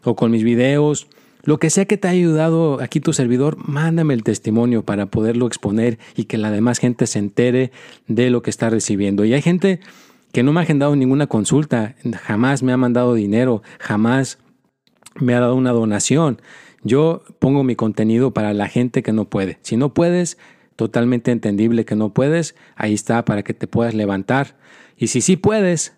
o 0.04 0.16
con 0.16 0.32
mis 0.32 0.44
videos. 0.44 1.08
Lo 1.44 1.58
que 1.58 1.70
sea 1.70 1.86
que 1.86 1.96
te 1.96 2.10
haya 2.10 2.20
ayudado 2.20 2.82
aquí 2.82 3.00
tu 3.00 3.14
servidor, 3.14 3.56
mándame 3.66 4.14
el 4.14 4.24
testimonio 4.24 4.84
para 4.84 5.06
poderlo 5.06 5.48
exponer 5.48 5.98
y 6.18 6.26
que 6.26 6.38
la 6.38 6.52
demás 6.52 6.80
gente 6.80 7.08
se 7.08 7.20
entere 7.20 7.72
de 8.08 8.30
lo 8.30 8.42
que 8.42 8.50
está 8.50 8.70
recibiendo. 8.70 9.24
Y 9.24 9.34
hay 9.34 9.42
gente 9.42 9.80
que 10.34 10.44
no 10.44 10.52
me 10.52 10.60
ha 10.60 10.64
agendado 10.64 10.96
ninguna 10.96 11.28
consulta, 11.28 11.96
jamás 12.24 12.62
me 12.62 12.74
ha 12.74 12.78
mandado 12.78 13.14
dinero, 13.14 13.64
jamás 13.80 14.38
me 15.16 15.34
ha 15.34 15.40
dado 15.40 15.56
una 15.56 15.72
donación. 15.72 16.42
Yo 16.84 17.24
pongo 17.40 17.64
mi 17.64 17.76
contenido 17.76 18.32
para 18.32 18.54
la 18.54 18.68
gente 18.68 19.02
que 19.02 19.14
no 19.14 19.26
puede. 19.26 19.60
Si 19.62 19.78
no 19.78 19.94
puedes, 19.94 20.38
totalmente 20.80 21.32
entendible 21.32 21.84
que 21.84 21.98
no 21.98 22.14
puedes, 22.14 22.56
ahí 22.78 22.94
está 22.94 23.26
para 23.26 23.44
que 23.44 23.54
te 23.54 23.68
puedas 23.68 23.94
levantar. 23.94 24.56
Y 24.96 25.08
si 25.08 25.20
sí 25.20 25.36
puedes, 25.36 25.98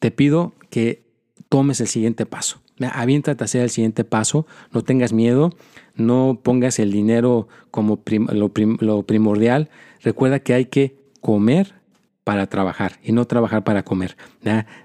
te 0.00 0.10
pido 0.10 0.54
que 0.70 1.04
tomes 1.48 1.80
el 1.80 1.86
siguiente 1.86 2.26
paso. 2.26 2.60
Aviéntate 2.80 3.44
a 3.44 3.46
hacer 3.46 3.62
el 3.62 3.70
siguiente 3.70 4.02
paso, 4.02 4.44
no 4.72 4.82
tengas 4.82 5.12
miedo, 5.12 5.54
no 5.94 6.40
pongas 6.42 6.80
el 6.80 6.90
dinero 6.90 7.46
como 7.70 8.02
lo, 8.32 8.50
lo 8.80 9.02
primordial. 9.04 9.70
Recuerda 10.02 10.40
que 10.40 10.54
hay 10.54 10.64
que 10.64 10.96
comer 11.20 11.74
para 12.28 12.46
trabajar 12.46 13.00
y 13.02 13.12
no 13.12 13.24
trabajar 13.24 13.64
para 13.64 13.84
comer. 13.84 14.14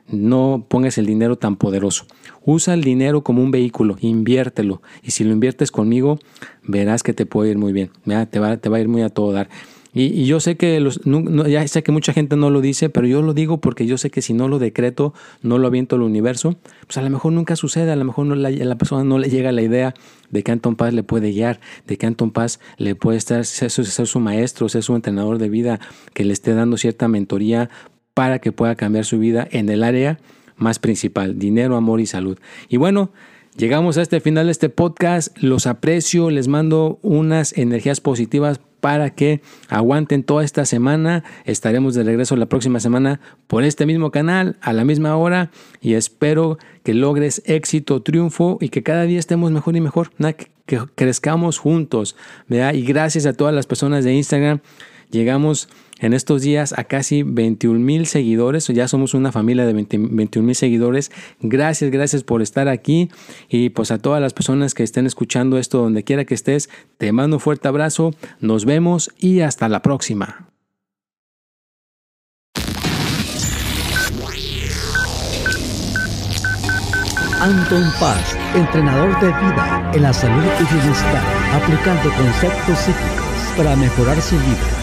No 0.08 0.66
pongas 0.70 0.98
el 0.98 1.06
dinero 1.06 1.36
tan 1.36 1.58
poderoso. 1.58 2.06
Usa 2.46 2.74
el 2.74 2.86
dinero 2.86 3.22
como 3.22 3.44
un 3.44 3.52
vehículo, 3.52 3.98
inviértelo. 4.00 4.82
Y 5.02 5.12
si 5.12 5.26
lo 5.26 5.34
inviertes 5.34 5.70
conmigo, 5.70 6.20
verás 6.64 7.04
que 7.04 7.12
te 7.14 7.26
puede 7.26 7.52
ir 7.52 7.58
muy 7.58 7.74
bien. 7.74 7.92
Te, 8.32 8.40
va, 8.40 8.58
a 8.62 8.80
ir 8.80 8.88
muy 8.88 9.02
a 9.02 9.10
todo 9.10 9.34
dar. 9.34 9.50
Y, 9.94 10.26
yo 10.26 10.40
sé 10.40 10.58
que 10.58 10.80
los, 10.80 11.02
ya 11.48 11.68
sé 11.68 11.84
que 11.84 11.92
mucha 11.92 12.14
gente 12.14 12.36
no 12.36 12.50
lo 12.50 12.62
dice, 12.62 12.90
pero 12.90 13.06
yo 13.06 13.22
lo 13.22 13.34
digo 13.34 13.60
porque 13.62 13.86
yo 13.86 13.98
sé 13.98 14.10
que 14.10 14.22
si 14.22 14.34
no 14.34 14.48
lo 14.48 14.58
decreto, 14.58 15.14
no 15.42 15.60
lo 15.60 15.68
aviento 15.68 15.96
al 15.96 16.02
universo, 16.02 16.56
pues 16.88 16.98
a 16.98 17.02
lo 17.02 17.10
mejor 17.12 17.34
nunca 17.34 17.56
sucede, 17.56 17.92
a 17.92 17.96
lo 17.96 18.04
mejor 18.04 18.26
no 18.26 18.36
la, 18.36 18.50
la 18.50 18.78
persona 18.78 19.04
no 19.04 19.20
le 19.20 19.30
llega 19.30 19.52
la 19.52 19.62
idea 19.62 19.94
de 20.32 20.42
que 20.42 20.52
Anton 20.52 20.76
Paz 20.76 20.94
le 20.94 21.04
puede 21.04 21.32
guiar, 21.32 21.60
de 21.86 21.98
que 21.98 22.08
Anton 22.08 22.32
Paz 22.32 22.60
le 22.78 22.96
puede 22.96 23.18
estar, 23.20 23.46
ser, 23.46 23.70
ser 23.70 24.08
su 24.08 24.20
maestro, 24.20 24.68
ser 24.68 24.82
su 24.82 24.96
entrenador 24.96 25.38
de 25.38 25.50
vida, 25.50 25.80
que 26.14 26.26
le 26.26 26.34
esté 26.34 26.56
dando 26.56 26.78
cierta 26.78 27.08
mentoría 27.08 27.70
para 28.16 28.40
que 28.40 28.52
pueda 28.52 28.76
cambiar 28.76 29.06
su 29.06 29.20
vida 29.20 29.48
en 29.52 29.70
el 29.70 29.84
área 29.84 30.20
más 30.56 30.80
principal, 30.80 31.38
dinero, 31.38 31.76
amor 31.76 32.00
y 32.00 32.06
salud. 32.08 32.40
Y 32.68 32.78
bueno, 32.78 33.12
llegamos 33.58 33.98
a 33.98 34.02
este 34.02 34.20
final 34.22 34.46
de 34.46 34.52
este 34.52 34.70
podcast, 34.70 35.38
los 35.38 35.68
aprecio, 35.68 36.30
les 36.30 36.48
mando 36.48 37.00
unas 37.02 37.56
energías 37.58 38.02
positivas 38.02 38.60
para 38.84 39.12
que 39.12 39.42
aguanten 39.70 40.24
toda 40.24 40.44
esta 40.44 40.66
semana. 40.66 41.24
Estaremos 41.46 41.96
de 41.96 42.04
regreso 42.04 42.36
la 42.36 42.48
próxima 42.48 42.82
semana 42.82 43.22
por 43.48 43.64
este 43.64 43.86
mismo 43.86 44.12
canal 44.12 44.58
a 44.60 44.74
la 44.74 44.84
misma 44.84 45.16
hora 45.16 45.52
y 45.80 45.94
espero 45.94 46.58
que 46.84 46.94
logres 46.94 47.42
éxito, 47.46 48.02
triunfo 48.02 48.58
y 48.60 48.68
que 48.68 48.84
cada 48.84 49.04
día 49.04 49.20
estemos 49.20 49.54
mejor 49.54 49.78
y 49.78 49.80
mejor, 49.80 50.12
que 50.66 50.80
crezcamos 50.96 51.60
juntos. 51.60 52.18
Y 52.50 52.82
gracias 52.82 53.26
a 53.26 53.32
todas 53.32 53.56
las 53.56 53.68
personas 53.68 54.04
de 54.04 54.16
Instagram. 54.16 54.60
Llegamos 55.14 55.70
en 56.00 56.14
estos 56.14 56.42
días 56.42 56.74
a 56.76 56.86
casi 56.86 57.22
21 57.22 57.80
mil 57.80 58.08
seguidores. 58.08 58.68
Ya 58.70 58.88
somos 58.88 59.14
una 59.14 59.32
familia 59.32 59.64
de 59.64 59.74
21 59.74 60.44
mil 60.44 60.56
seguidores. 60.56 61.12
Gracias, 61.40 61.92
gracias 61.92 62.24
por 62.24 62.42
estar 62.42 62.68
aquí. 62.68 63.12
Y 63.48 63.70
pues 63.70 63.92
a 63.92 64.00
todas 64.00 64.20
las 64.20 64.34
personas 64.34 64.74
que 64.74 64.82
estén 64.82 65.06
escuchando 65.06 65.60
esto 65.60 65.78
donde 65.78 66.04
quiera 66.04 66.26
que 66.26 66.34
estés, 66.34 66.68
te 66.98 67.12
mando 67.12 67.36
un 67.36 67.40
fuerte 67.40 67.68
abrazo. 67.68 68.16
Nos 68.40 68.66
vemos 68.66 69.12
y 69.20 69.42
hasta 69.42 69.70
la 69.70 69.84
próxima. 69.84 70.50
Anton 77.40 77.84
Paz, 78.00 78.36
entrenador 78.56 79.20
de 79.20 79.28
vida 79.28 79.92
en 79.94 80.02
la 80.02 80.14
salud 80.14 80.44
y 80.60 80.74
bienestar, 80.74 81.24
aplicando 81.54 82.10
conceptos 82.16 82.80
psíquicos 82.80 83.58
para 83.58 83.76
mejorar 83.76 84.20
su 84.20 84.36
vida 84.38 84.83